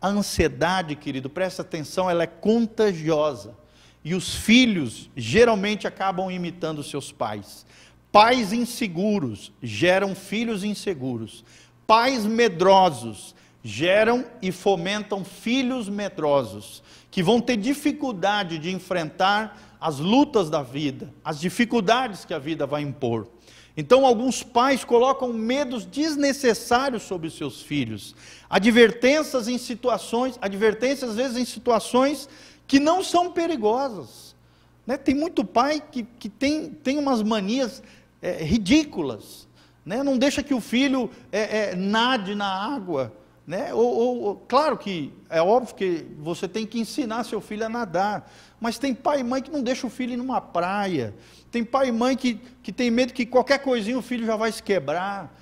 [0.03, 3.57] A ansiedade, querido, presta atenção, ela é contagiosa.
[4.05, 7.67] E os filhos geralmente acabam imitando seus pais.
[8.11, 11.45] Pais inseguros geram filhos inseguros.
[11.87, 20.49] Pais medrosos geram e fomentam filhos medrosos, que vão ter dificuldade de enfrentar as lutas
[20.49, 23.29] da vida, as dificuldades que a vida vai impor.
[23.77, 28.15] Então, alguns pais colocam medos desnecessários sobre os seus filhos,
[28.51, 32.29] advertências em situações, advertências às vezes em situações
[32.69, 34.37] que não são perigosas.
[34.87, 34.97] Né?
[34.97, 37.83] Tem muito pai que, que tem, tem umas manias
[38.23, 39.49] é, ridículas,
[39.85, 40.03] né?
[40.03, 43.13] não deixa que o filho é, é, nade na água,
[43.47, 43.73] Né?
[43.73, 48.31] Ou, ou, claro que é óbvio que você tem que ensinar seu filho a nadar,
[48.61, 51.15] mas tem pai e mãe que não deixa o filho ir numa praia,
[51.51, 54.53] tem pai e mãe que, que tem medo que qualquer coisinha o filho já vai
[54.53, 55.35] se quebrar.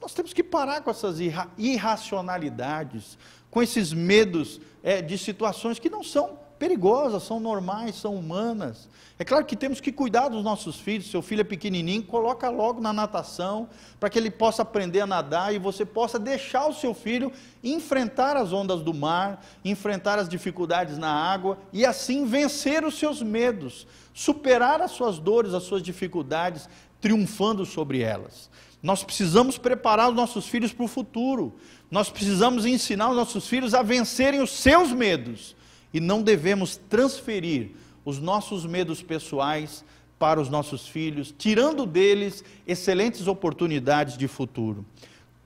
[0.00, 3.18] Nós temos que parar com essas irra irracionalidades,
[3.50, 8.86] com esses medos é, de situações que não são perigosas, são normais, são humanas.
[9.18, 11.10] É claro que temos que cuidar dos nossos filhos.
[11.10, 13.66] Seu filho é pequenininho, coloca logo na natação,
[13.98, 17.32] para que ele possa aprender a nadar e você possa deixar o seu filho
[17.64, 23.22] enfrentar as ondas do mar, enfrentar as dificuldades na água e assim vencer os seus
[23.22, 26.68] medos, superar as suas dores, as suas dificuldades,
[27.00, 28.50] triunfando sobre elas.
[28.82, 31.56] Nós precisamos preparar os nossos filhos para o futuro.
[31.90, 35.58] Nós precisamos ensinar os nossos filhos a vencerem os seus medos
[35.92, 37.70] e não devemos transferir
[38.04, 39.84] os nossos medos pessoais
[40.18, 44.84] para os nossos filhos, tirando deles excelentes oportunidades de futuro.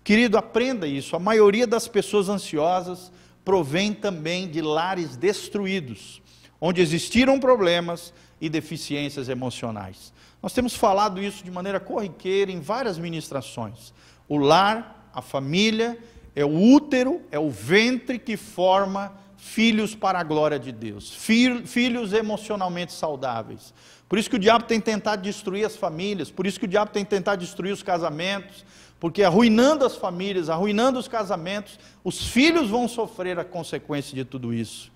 [0.02, 1.16] Querido, aprenda isso.
[1.16, 3.12] A maioria das pessoas ansiosas
[3.44, 6.20] provém também de lares destruídos,
[6.60, 10.12] onde existiram problemas e deficiências emocionais.
[10.42, 13.94] Nós temos falado isso de maneira corriqueira em várias ministrações.
[14.28, 15.98] O lar, a família,
[16.34, 19.12] é o útero, é o ventre que forma
[19.44, 23.74] filhos para a glória de Deus, filhos emocionalmente saudáveis.
[24.08, 26.90] Por isso que o diabo tem tentado destruir as famílias, por isso que o diabo
[26.90, 28.64] tem tentado destruir os casamentos,
[28.98, 34.52] porque arruinando as famílias, arruinando os casamentos, os filhos vão sofrer a consequência de tudo
[34.52, 34.90] isso.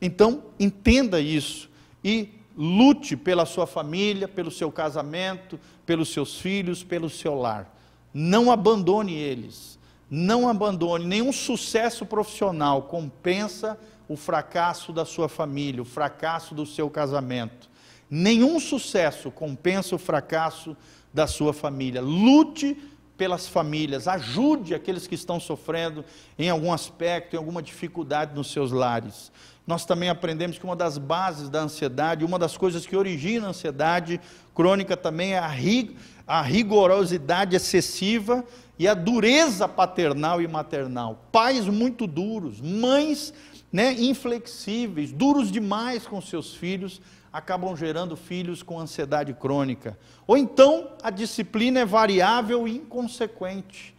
[0.00, 1.68] Então, entenda isso
[2.04, 7.76] e lute pela sua família, pelo seu casamento, pelos seus filhos, pelo seu lar.
[8.14, 9.76] Não abandone eles.
[10.10, 13.78] Não abandone, nenhum sucesso profissional compensa
[14.08, 17.68] o fracasso da sua família, o fracasso do seu casamento.
[18.10, 20.74] Nenhum sucesso compensa o fracasso
[21.12, 22.00] da sua família.
[22.00, 22.76] Lute
[23.18, 26.04] pelas famílias, ajude aqueles que estão sofrendo
[26.38, 29.32] em algum aspecto, em alguma dificuldade nos seus lares.
[29.66, 33.50] Nós também aprendemos que uma das bases da ansiedade, uma das coisas que origina a
[33.50, 34.20] ansiedade
[34.54, 35.96] crônica também é a, rig
[36.26, 38.44] a rigorosidade excessiva
[38.78, 41.24] e a dureza paternal e maternal.
[41.32, 43.34] Pais muito duros, mães
[43.72, 47.00] né, inflexíveis, duros demais com seus filhos,
[47.32, 49.98] acabam gerando filhos com ansiedade crônica.
[50.26, 53.94] Ou então a disciplina é variável e inconsequente.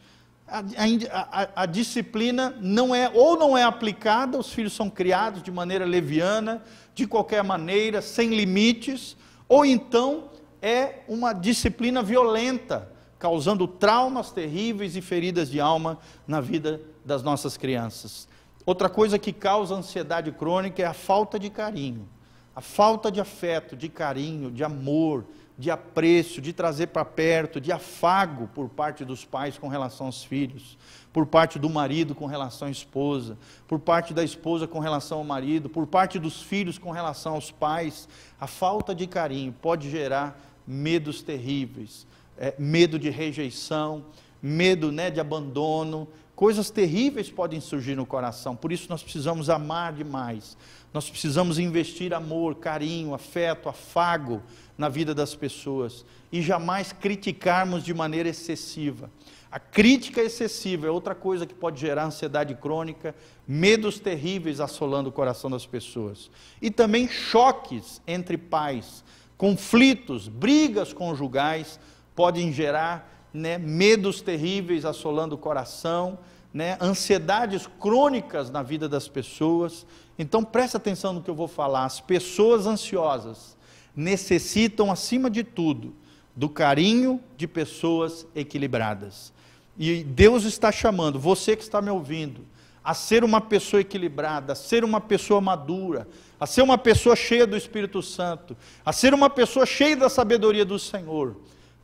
[0.47, 5.43] A, a, a, a, disciplina não é, ou não é aplicada, os filhos são criados
[5.43, 6.63] de maneira leviana,
[6.95, 9.15] de qualquer maneira, sem limites,
[9.47, 16.81] ou então é uma disciplina violenta, causando traumas terríveis e feridas de alma na vida
[17.03, 18.27] das nossas crianças.
[18.65, 22.07] Outra coisa que causa ansiedade crônica é a falta de carinho,
[22.55, 25.25] a falta de afeto, de carinho, de amor,
[25.57, 30.23] de apreço, de trazer para perto, de afago por parte dos pais com relação aos
[30.23, 30.77] filhos,
[31.11, 35.23] por parte do marido com relação à esposa, por parte da esposa com relação ao
[35.25, 38.07] marido, por parte dos filhos com relação aos pais.
[38.39, 42.07] A falta de carinho pode gerar medos terríveis,
[42.39, 44.05] é, medo de rejeição,
[44.41, 48.55] medo né, de abandono, coisas terríveis podem surgir no coração.
[48.55, 50.57] Por isso nós precisamos amar demais.
[50.93, 54.41] Nós precisamos investir amor, carinho, afeto, afago
[54.77, 59.11] na vida das pessoas e jamais criticarmos de maneira excessiva.
[59.51, 63.13] A crítica excessiva é outra coisa que pode gerar ansiedade crônica,
[63.47, 66.31] medos terríveis assolando o coração das pessoas.
[66.61, 69.03] E também choques entre pais,
[69.37, 71.79] conflitos, brigas conjugais
[72.19, 76.19] podem gerar né, medos terríveis assolando o coração,
[76.53, 79.85] né, ansiedades crônicas na vida das pessoas.
[80.17, 81.85] Então preste atenção no que eu vou falar.
[81.85, 83.55] As pessoas ansiosas
[83.95, 85.95] necessitam, acima de tudo,
[86.35, 89.31] do carinho de pessoas equilibradas.
[89.77, 92.45] E Deus está chamando você que está me ouvindo
[92.83, 96.05] a ser uma pessoa equilibrada, a ser uma pessoa madura,
[96.37, 100.65] a ser uma pessoa cheia do Espírito Santo, a ser uma pessoa cheia da sabedoria
[100.65, 101.37] do Senhor.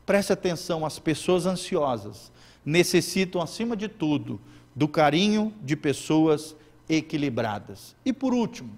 [0.06, 2.30] Preste atenção, as pessoas ansiosas
[2.64, 4.40] necessitam, acima de tudo,
[4.74, 6.54] do carinho de pessoas
[6.88, 7.96] equilibradas.
[8.04, 8.70] E por último,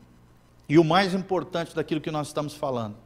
[0.66, 2.96] e o mais importante daquilo que nós estamos falando,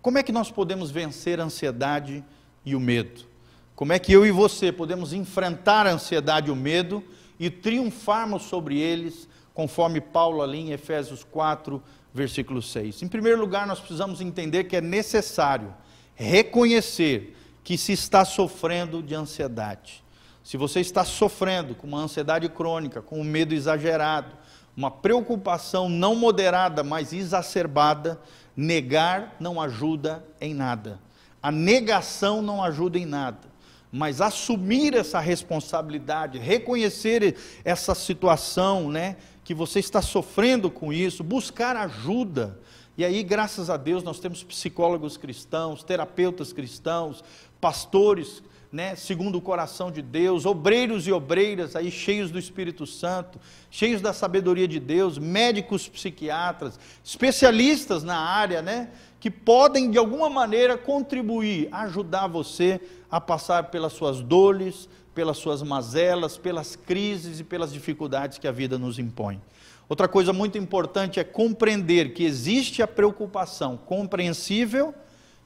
[0.00, 2.24] como é que nós podemos vencer a ansiedade
[2.64, 3.26] e o medo?
[3.74, 7.04] Como é que eu e você podemos enfrentar a ansiedade e o medo
[7.38, 11.82] e triunfarmos sobre eles, conforme Paulo ali em Efésios 4,
[12.14, 13.02] versículo 6?
[13.02, 15.74] Em primeiro lugar, nós precisamos entender que é necessário
[16.14, 17.35] reconhecer
[17.66, 20.04] que se está sofrendo de ansiedade.
[20.44, 24.36] Se você está sofrendo com uma ansiedade crônica, com um medo exagerado,
[24.76, 28.20] uma preocupação não moderada, mas exacerbada,
[28.56, 31.00] negar não ajuda em nada.
[31.42, 33.48] A negação não ajuda em nada.
[33.90, 41.76] mas assumir essa responsabilidade, reconhecer essa situação, né, que você está sofrendo com isso, buscar
[41.76, 42.60] ajuda.
[42.98, 47.22] E aí, graças a Deus, nós temos psicólogos cristãos, terapeutas cristãos,
[47.66, 53.40] pastores né, segundo o coração de Deus, obreiros e obreiras aí cheios do Espírito Santo,
[53.70, 60.30] cheios da sabedoria de Deus, médicos psiquiatras, especialistas na área, né, que podem de alguma
[60.30, 67.44] maneira contribuir, ajudar você a passar pelas suas dores, pelas suas mazelas, pelas crises e
[67.44, 69.40] pelas dificuldades que a vida nos impõe.
[69.88, 74.94] Outra coisa muito importante é compreender que existe a preocupação compreensível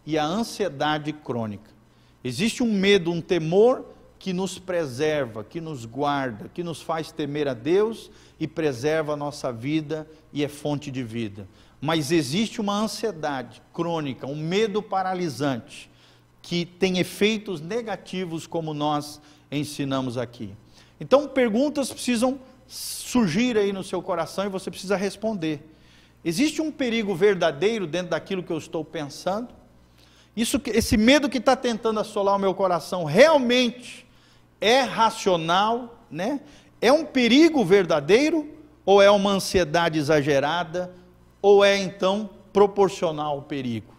[0.05, 1.70] e a ansiedade crônica.
[2.23, 3.85] Existe um medo, um temor
[4.19, 9.17] que nos preserva, que nos guarda, que nos faz temer a Deus e preserva a
[9.17, 11.49] nossa vida e é fonte de vida.
[11.81, 15.91] Mas existe uma ansiedade crônica, um medo paralisante,
[16.43, 20.55] que tem efeitos negativos, como nós ensinamos aqui.
[21.01, 25.67] Então, perguntas precisam surgir aí no seu coração e você precisa responder.
[26.23, 29.49] Existe um perigo verdadeiro dentro daquilo que eu estou pensando?
[30.37, 34.07] Isso, esse medo que está tentando assolar o meu coração realmente
[34.61, 36.41] é racional, né?
[36.81, 38.49] É um perigo verdadeiro
[38.85, 40.95] ou é uma ansiedade exagerada
[41.43, 43.95] ou é então proporcional ao perigo?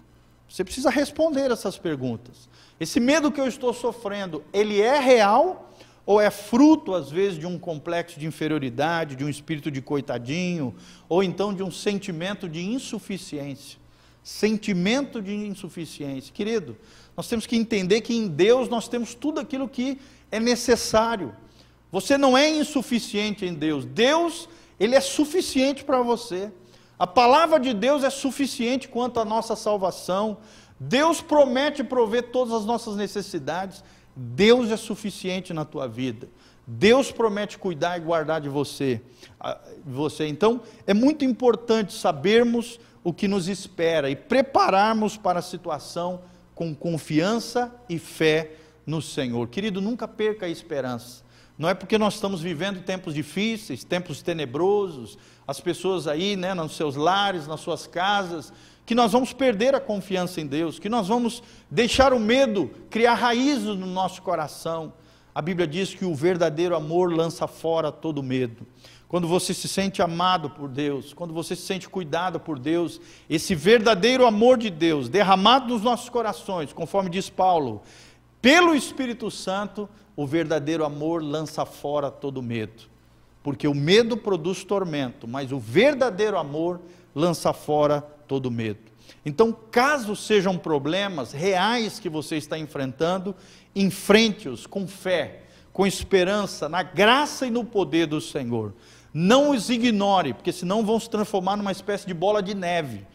[0.48, 2.50] Você precisa responder essas perguntas.
[2.80, 5.70] Esse medo que eu estou sofrendo, ele é real
[6.06, 10.76] ou é fruto às vezes de um complexo de inferioridade, de um espírito de coitadinho,
[11.08, 13.80] ou então de um sentimento de insuficiência?
[14.24, 16.34] Sentimento de insuficiência.
[16.34, 16.78] Querido,
[17.16, 20.00] nós temos que entender que em Deus nós temos tudo aquilo que
[20.32, 21.36] é necessário.
[21.92, 23.84] Você não é insuficiente em Deus.
[23.86, 24.48] Deus,
[24.80, 26.52] ele é suficiente para você.
[26.98, 30.38] A palavra de Deus é suficiente quanto à nossa salvação.
[30.80, 33.84] Deus promete prover todas as nossas necessidades.
[34.16, 36.30] Deus é suficiente na tua vida.
[36.66, 39.02] Deus promete cuidar e guardar de você.
[39.84, 40.28] você.
[40.28, 46.22] Então, é muito importante sabermos o que nos espera e prepararmos para a situação
[46.54, 48.52] com confiança e fé
[48.86, 49.48] no Senhor.
[49.48, 51.24] Querido, nunca perca a esperança.
[51.58, 56.76] Não é porque nós estamos vivendo tempos difíceis, tempos tenebrosos, as pessoas aí, né, nos
[56.76, 58.52] seus lares, nas suas casas,
[58.86, 63.14] que nós vamos perder a confiança em Deus, que nós vamos deixar o medo criar
[63.14, 64.94] raízes no nosso coração.
[65.34, 68.66] A Bíblia diz que o verdadeiro amor lança fora todo medo
[69.12, 73.54] quando você se sente amado por Deus, quando você se sente cuidado por Deus, esse
[73.54, 77.82] verdadeiro amor de Deus derramado nos nossos corações, conforme diz Paulo,
[78.42, 82.84] pelo Espírito Santo, o verdadeiro amor lança fora todo medo.
[83.44, 86.80] Porque o medo produz tormento, mas o verdadeiro amor
[87.14, 88.00] lança fora
[88.30, 88.80] todo medo.
[89.26, 93.36] Então, caso sejam problemas reais que você está enfrentando,
[93.76, 95.42] enfrente-os com fé,
[95.74, 98.74] com esperança, na graça e no poder do Senhor.
[99.14, 103.06] Não os ignore, porque senão vão se transformar numa espécie de bola de neve.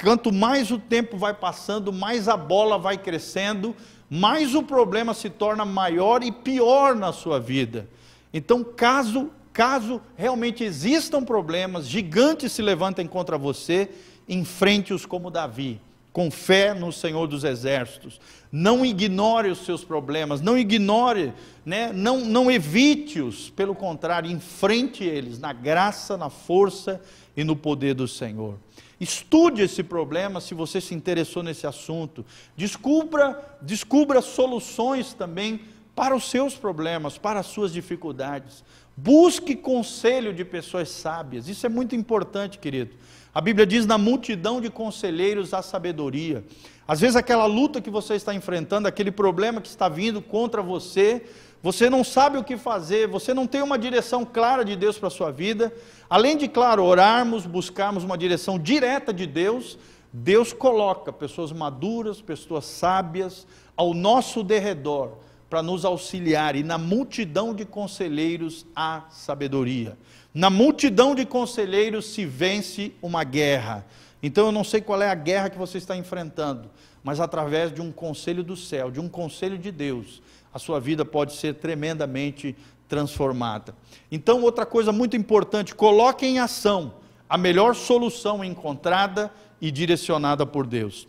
[0.00, 3.74] Quanto mais o tempo vai passando, mais a bola vai crescendo,
[4.08, 7.88] mais o problema se torna maior e pior na sua vida.
[8.32, 13.90] Então, caso caso realmente existam problemas, gigantes se levantem contra você,
[14.28, 15.80] enfrente-os como Davi
[16.12, 18.20] com fé no Senhor dos Exércitos.
[18.50, 21.32] Não ignore os seus problemas, não ignore,
[21.64, 21.92] né?
[21.92, 27.00] não, não evite-os, pelo contrário, enfrente eles na graça, na força
[27.36, 28.58] e no poder do Senhor.
[29.00, 32.26] Estude esse problema se você se interessou nesse assunto.
[32.56, 35.60] Descubra, descubra soluções também
[35.94, 38.64] para os seus problemas, para as suas dificuldades.
[39.00, 41.48] Busque conselho de pessoas sábias.
[41.48, 42.96] Isso é muito importante, querido.
[43.32, 46.44] A Bíblia diz: na multidão de conselheiros há sabedoria.
[46.86, 51.22] Às vezes, aquela luta que você está enfrentando, aquele problema que está vindo contra você,
[51.62, 55.06] você não sabe o que fazer, você não tem uma direção clara de Deus para
[55.06, 55.72] a sua vida.
[56.10, 59.78] Além de, claro, orarmos, buscarmos uma direção direta de Deus,
[60.12, 63.46] Deus coloca pessoas maduras, pessoas sábias
[63.76, 65.18] ao nosso derredor
[65.48, 69.96] para nos auxiliar, e na multidão de conselheiros há sabedoria.
[70.34, 73.86] Na multidão de conselheiros se vence uma guerra.
[74.22, 76.70] Então eu não sei qual é a guerra que você está enfrentando,
[77.02, 80.20] mas através de um conselho do céu, de um conselho de Deus,
[80.52, 82.54] a sua vida pode ser tremendamente
[82.88, 83.74] transformada.
[84.10, 86.94] Então, outra coisa muito importante, coloque em ação
[87.28, 89.30] a melhor solução encontrada
[89.60, 91.06] e direcionada por Deus.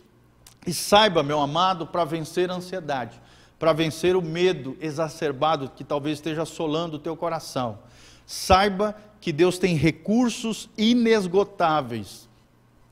[0.66, 3.20] E saiba, meu amado, para vencer a ansiedade,
[3.60, 7.78] para vencer o medo exacerbado que talvez esteja assolando o teu coração,
[8.26, 12.26] saiba que Deus tem recursos inesgotáveis.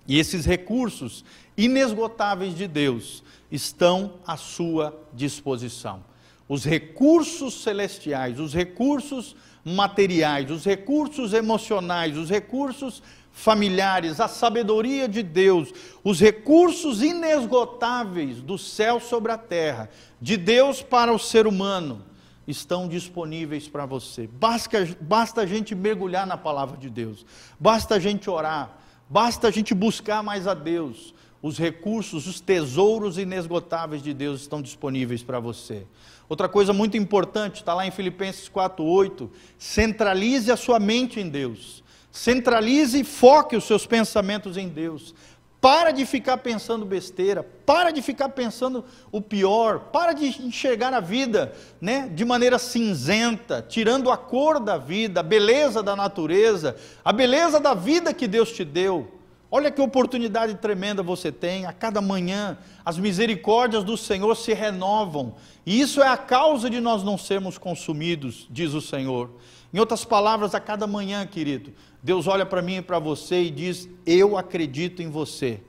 [0.07, 1.25] E esses recursos
[1.57, 6.05] inesgotáveis de Deus estão à sua disposição.
[6.49, 13.03] os recursos celestiais, os recursos materiais, os recursos emocionais, os recursos
[13.39, 15.73] familiares, a sabedoria de Deus,
[16.03, 19.89] os recursos inesgotáveis do céu sobre a terra,
[20.21, 22.05] de Deus para o ser humano,
[22.49, 24.27] estão disponíveis para você.
[24.27, 27.25] Basta, basta a gente mergulhar na palavra de Deus,
[27.61, 28.77] basta a gente orar,
[29.09, 31.15] basta a gente buscar mais a Deus.
[31.41, 35.87] Os recursos, os tesouros inesgotáveis de Deus estão disponíveis para você.
[36.29, 41.85] Outra coisa muito importante, está lá em Filipenses 4,8: centralize a sua mente em Deus.
[42.19, 45.15] Centralize e foque os seus pensamentos em Deus.
[45.61, 50.99] Para de ficar pensando besteira, para de ficar pensando o pior, para de enxergar a
[50.99, 57.13] vida né, de maneira cinzenta, tirando a cor da vida, a beleza da natureza, a
[57.13, 59.07] beleza da vida que Deus te deu.
[59.49, 65.37] Olha que oportunidade tremenda você tem, a cada manhã as misericórdias do Senhor se renovam,
[65.65, 69.31] e isso é a causa de nós não sermos consumidos, diz o Senhor.
[69.73, 73.51] Em outras palavras, a cada manhã, querido, Deus olha para mim e para você e
[73.51, 75.61] diz: Eu acredito em você.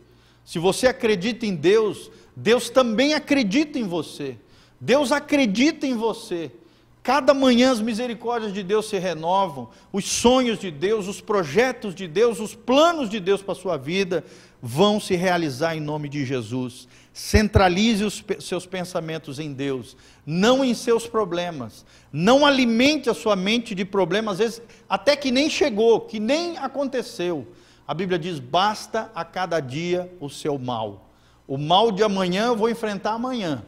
[0.46, 4.38] Se você acredita em Deus, Deus também acredita em você.
[4.80, 6.52] Deus acredita em você.
[7.02, 12.08] Cada manhã as misericórdias de Deus se renovam, os sonhos de Deus, os projetos de
[12.08, 14.24] Deus, os planos de Deus para a sua vida
[14.62, 16.88] vão se realizar em nome de Jesus.
[17.14, 19.96] Centralize os seus pensamentos em Deus,
[20.26, 21.86] não em seus problemas.
[22.12, 26.58] Não alimente a sua mente de problemas, às vezes até que nem chegou, que nem
[26.58, 27.48] aconteceu.
[27.88, 31.10] A Bíblia diz: basta a cada dia o seu mal.
[31.48, 33.64] O mal de amanhã eu vou enfrentar amanhã,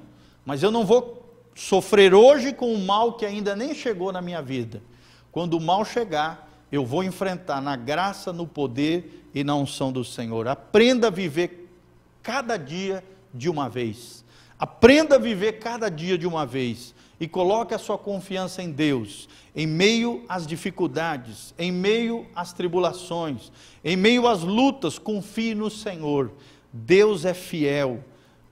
[0.45, 1.21] mas eu não vou
[1.55, 4.81] sofrer hoje com o mal que ainda nem chegou na minha vida.
[5.31, 10.03] Quando o mal chegar, eu vou enfrentar na graça, no poder e na unção do
[10.03, 10.47] Senhor.
[10.47, 11.69] Aprenda a viver
[12.23, 13.03] cada dia
[13.33, 14.23] de uma vez.
[14.57, 19.27] Aprenda a viver cada dia de uma vez e coloque a sua confiança em Deus,
[19.55, 23.51] em meio às dificuldades, em meio às tribulações,
[23.83, 26.31] em meio às lutas, confie no Senhor.
[26.71, 28.03] Deus é fiel.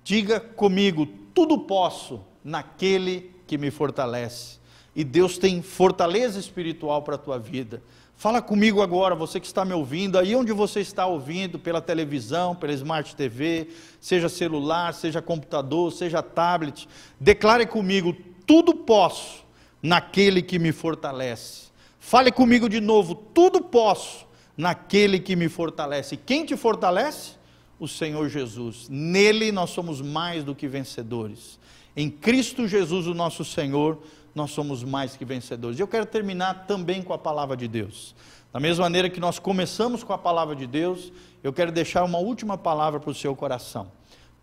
[0.04, 4.60] Diga comigo: tudo posso naquele que me fortalece.
[4.96, 7.82] E Deus tem fortaleza espiritual para a tua vida.
[8.20, 12.54] Fala comigo agora, você que está me ouvindo, aí onde você está ouvindo, pela televisão,
[12.54, 13.70] pela Smart TV,
[14.02, 16.86] seja celular, seja computador, seja tablet,
[17.18, 18.14] declare comigo:
[18.46, 19.46] tudo posso
[19.82, 21.70] naquele que me fortalece.
[21.98, 26.18] Fale comigo de novo: tudo posso naquele que me fortalece.
[26.18, 27.38] Quem te fortalece?
[27.80, 28.90] O Senhor Jesus.
[28.90, 31.58] Nele nós somos mais do que vencedores.
[31.96, 34.04] Em Cristo Jesus, o nosso Senhor
[34.34, 35.80] nós somos mais que vencedores.
[35.80, 38.16] E eu quero terminar também com a palavra de Deus.
[38.52, 41.12] Da mesma maneira que nós começamos com a palavra de Deus,
[41.44, 43.92] eu quero deixar uma última palavra para o seu coração.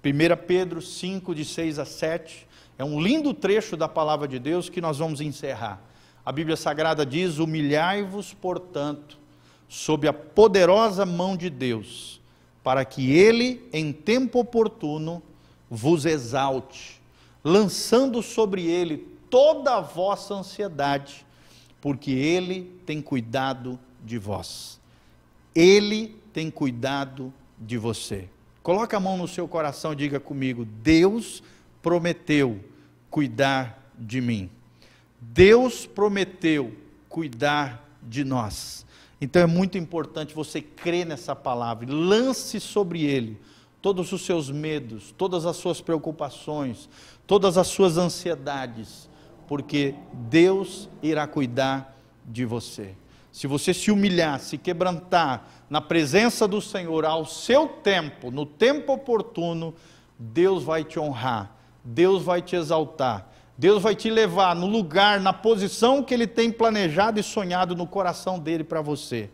[0.04, 2.46] 1 Pedro 5, de 6 a 7,
[2.78, 5.80] é um lindo trecho da palavra de Deus que nós vamos encerrar.
[6.24, 9.18] A Bíblia Sagrada diz: Humilhai-vos, portanto,
[9.68, 12.20] sob a poderosa mão de Deus,
[12.62, 15.22] para que Ele, em tempo oportuno,
[15.68, 17.00] vos exalte,
[17.42, 21.26] lançando sobre Ele toda a vossa ansiedade,
[21.80, 24.80] porque Ele tem cuidado de vós.
[25.54, 28.28] Ele tem cuidado de você.
[28.62, 31.42] Coloque a mão no seu coração e diga comigo: Deus
[31.80, 32.60] prometeu
[33.10, 34.50] cuidar de mim.
[35.20, 36.74] Deus prometeu
[37.08, 38.84] cuidar de nós.
[39.20, 43.38] Então é muito importante você crer nessa palavra, lance sobre ele
[43.80, 46.88] todos os seus medos, todas as suas preocupações,
[47.26, 49.08] todas as suas ansiedades,
[49.46, 52.94] porque Deus irá cuidar de você.
[53.30, 58.94] Se você se humilhar, se quebrantar na presença do Senhor ao seu tempo, no tempo
[58.94, 59.74] oportuno,
[60.18, 65.32] Deus vai te honrar, Deus vai te exaltar, Deus vai te levar no lugar, na
[65.32, 69.28] posição que Ele tem planejado e sonhado no coração dele para você.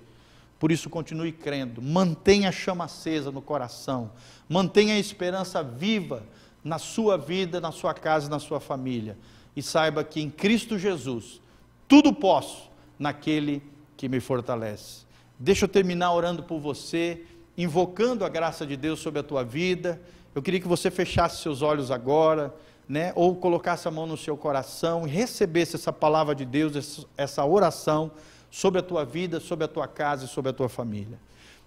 [0.59, 4.11] Por isso, continue crendo, mantenha a chama acesa no coração,
[4.49, 6.25] mantenha a esperança viva
[6.63, 9.17] na sua vida, na sua casa, na sua família
[9.55, 11.41] e saiba que em Cristo Jesus
[11.89, 13.63] tudo posso naquele
[13.97, 15.03] que me fortalece.
[15.39, 17.25] Deixa eu terminar orando por você,
[17.57, 20.01] invocando a graça de Deus sobre a tua vida.
[20.35, 22.55] Eu queria que você fechasse seus olhos agora,
[22.89, 27.45] né, ou colocasse a mão no seu coração e recebesse essa palavra de Deus, essa
[27.45, 28.11] oração
[28.51, 31.19] sobre a tua vida, sobre a tua casa e sobre a tua família.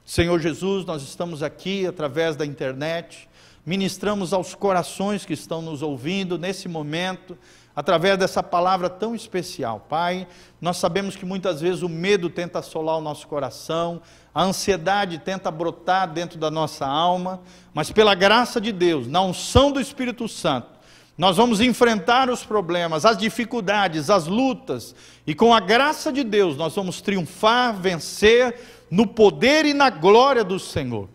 [0.03, 3.27] Senhor Jesus, nós estamos aqui através da internet,
[3.65, 7.37] ministramos aos corações que estão nos ouvindo nesse momento
[7.75, 9.85] através dessa palavra tão especial.
[9.89, 10.27] Pai,
[10.61, 14.01] nós sabemos que muitas vezes o medo tenta assolar o nosso coração,
[14.33, 17.41] a ansiedade tenta brotar dentro da nossa alma,
[17.73, 20.75] mas pela graça de Deus, na unção do Espírito Santo,
[21.17, 24.93] Nós vamos enfrentar os problemas, as dificuldades, as lutas,
[25.25, 28.59] e com a graça de Deus nós vamos triunfar, vencer
[28.91, 31.07] no poder e na glória do Senhor.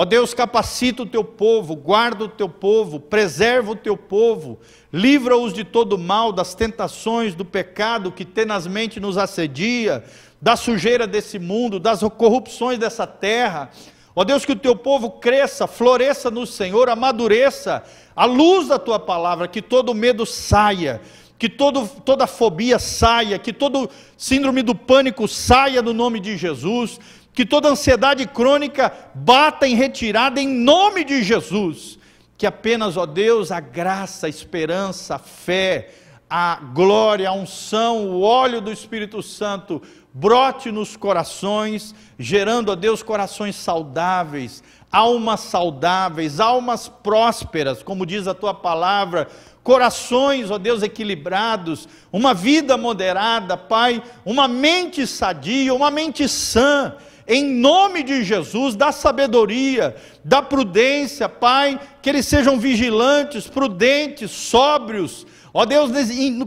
[0.00, 4.58] Ó Deus, capacita o teu povo, guarda o teu povo, preserva o teu povo,
[4.90, 10.02] livra-os de todo mal, das tentações, do pecado que tenazmente nos assedia,
[10.40, 13.68] da sujeira desse mundo, das corrupções dessa terra.
[14.16, 17.84] Ó Deus, que o teu povo cresça, floresça no Senhor, amadureça,
[18.16, 21.02] a luz da tua palavra, que todo medo saia,
[21.38, 26.98] que todo, toda fobia saia, que todo síndrome do pânico saia no nome de Jesus,
[27.32, 31.98] que toda ansiedade crônica bata em retirada em nome de Jesus.
[32.36, 35.90] Que apenas, ó Deus, a graça, a esperança, a fé,
[36.28, 43.02] a glória, a unção, o óleo do Espírito Santo brote nos corações, gerando, ó Deus,
[43.02, 49.28] corações saudáveis, almas saudáveis, almas prósperas, como diz a tua palavra,
[49.62, 56.96] corações, ó Deus, equilibrados, uma vida moderada, Pai, uma mente sadia, uma mente sã,
[57.32, 65.24] em nome de Jesus, da sabedoria, da prudência, Pai, que eles sejam vigilantes, prudentes, sóbrios,
[65.54, 65.92] ó Deus,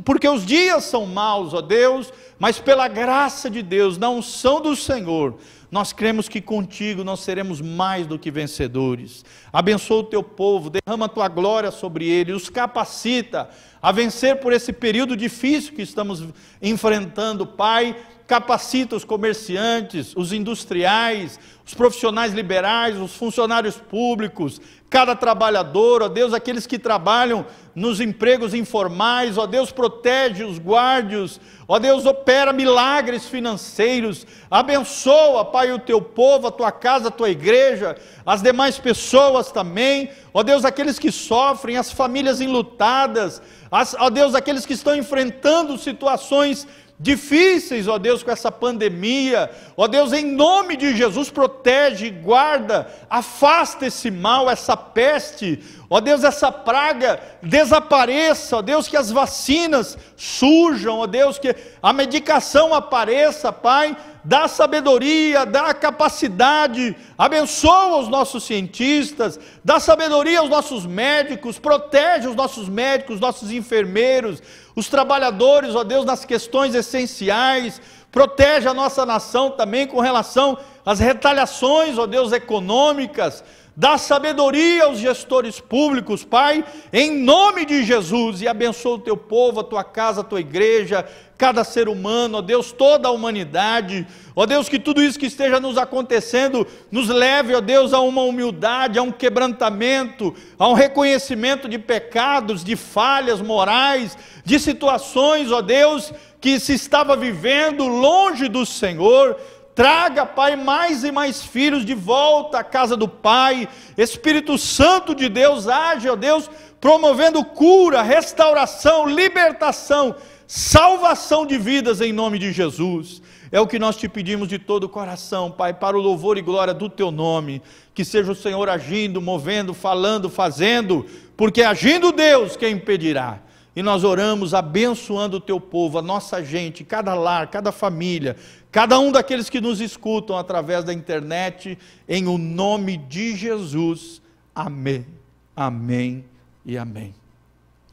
[0.03, 4.75] porque os dias são maus, ó Deus, mas pela graça de Deus, na unção do
[4.75, 5.37] Senhor,
[5.71, 9.23] nós cremos que contigo nós seremos mais do que vencedores.
[9.53, 13.49] Abençoa o teu povo, derrama a tua glória sobre ele, os capacita
[13.81, 16.25] a vencer por esse período difícil que estamos
[16.61, 17.95] enfrentando, Pai
[18.33, 24.59] capacita os comerciantes, os industriais, os profissionais liberais, os funcionários públicos,
[24.89, 31.39] cada trabalhador, ó Deus, aqueles que trabalham nos empregos informais, ó Deus, protege os guardas,
[31.67, 37.29] ó Deus, opera milagres financeiros, abençoa, Pai, o teu povo, a tua casa, a tua
[37.29, 44.09] igreja, as demais pessoas também, ó Deus, aqueles que sofrem, as famílias enlutadas, as, ó
[44.09, 46.67] Deus, aqueles que estão enfrentando situações
[47.03, 49.51] difíceis, ó Deus, com essa pandemia.
[49.75, 55.59] Ó Deus, em nome de Jesus, protege, guarda, afasta esse mal, essa peste.
[55.89, 58.57] Ó Deus, essa praga desapareça.
[58.57, 60.99] Ó Deus, que as vacinas surjam.
[60.99, 63.97] Ó Deus, que a medicação apareça, Pai.
[64.25, 72.35] Dá sabedoria, dá capacidade, abençoa os nossos cientistas, dá sabedoria aos nossos médicos, protege os
[72.35, 74.41] nossos médicos, os nossos enfermeiros,
[74.75, 77.81] os trabalhadores, ó Deus, nas questões essenciais,
[78.13, 83.43] protege a nossa nação também com relação às retaliações, ó Deus, econômicas,
[83.75, 89.59] dá sabedoria aos gestores públicos, Pai, em nome de Jesus, e abençoa o teu povo,
[89.59, 91.07] a tua casa, a tua igreja,
[91.37, 95.59] cada ser humano, ó Deus, toda a humanidade, ó Deus, que tudo isso que esteja
[95.59, 101.67] nos acontecendo nos leve, ó Deus, a uma humildade, a um quebrantamento, a um reconhecimento
[101.67, 108.65] de pecados, de falhas morais, de situações, ó Deus, que se estava vivendo longe do
[108.65, 109.37] Senhor,
[109.75, 113.67] Traga, Pai, mais e mais filhos de volta à casa do Pai.
[113.97, 116.49] Espírito Santo de Deus, age, ó Deus,
[116.79, 120.15] promovendo cura, restauração, libertação,
[120.45, 123.21] salvação de vidas em nome de Jesus.
[123.51, 126.41] É o que nós te pedimos de todo o coração, Pai, para o louvor e
[126.41, 127.61] glória do teu nome.
[127.93, 131.05] Que seja o Senhor agindo, movendo, falando, fazendo,
[131.37, 133.39] porque agindo Deus, quem impedirá?
[133.75, 138.35] E nós oramos abençoando o teu povo, a nossa gente, cada lar, cada família,
[138.71, 141.75] cada um daqueles que nos escutam através da internet,
[142.07, 144.21] em o nome de Jesus.
[144.53, 145.07] Amém,
[145.55, 146.23] amém
[146.63, 147.15] e amém.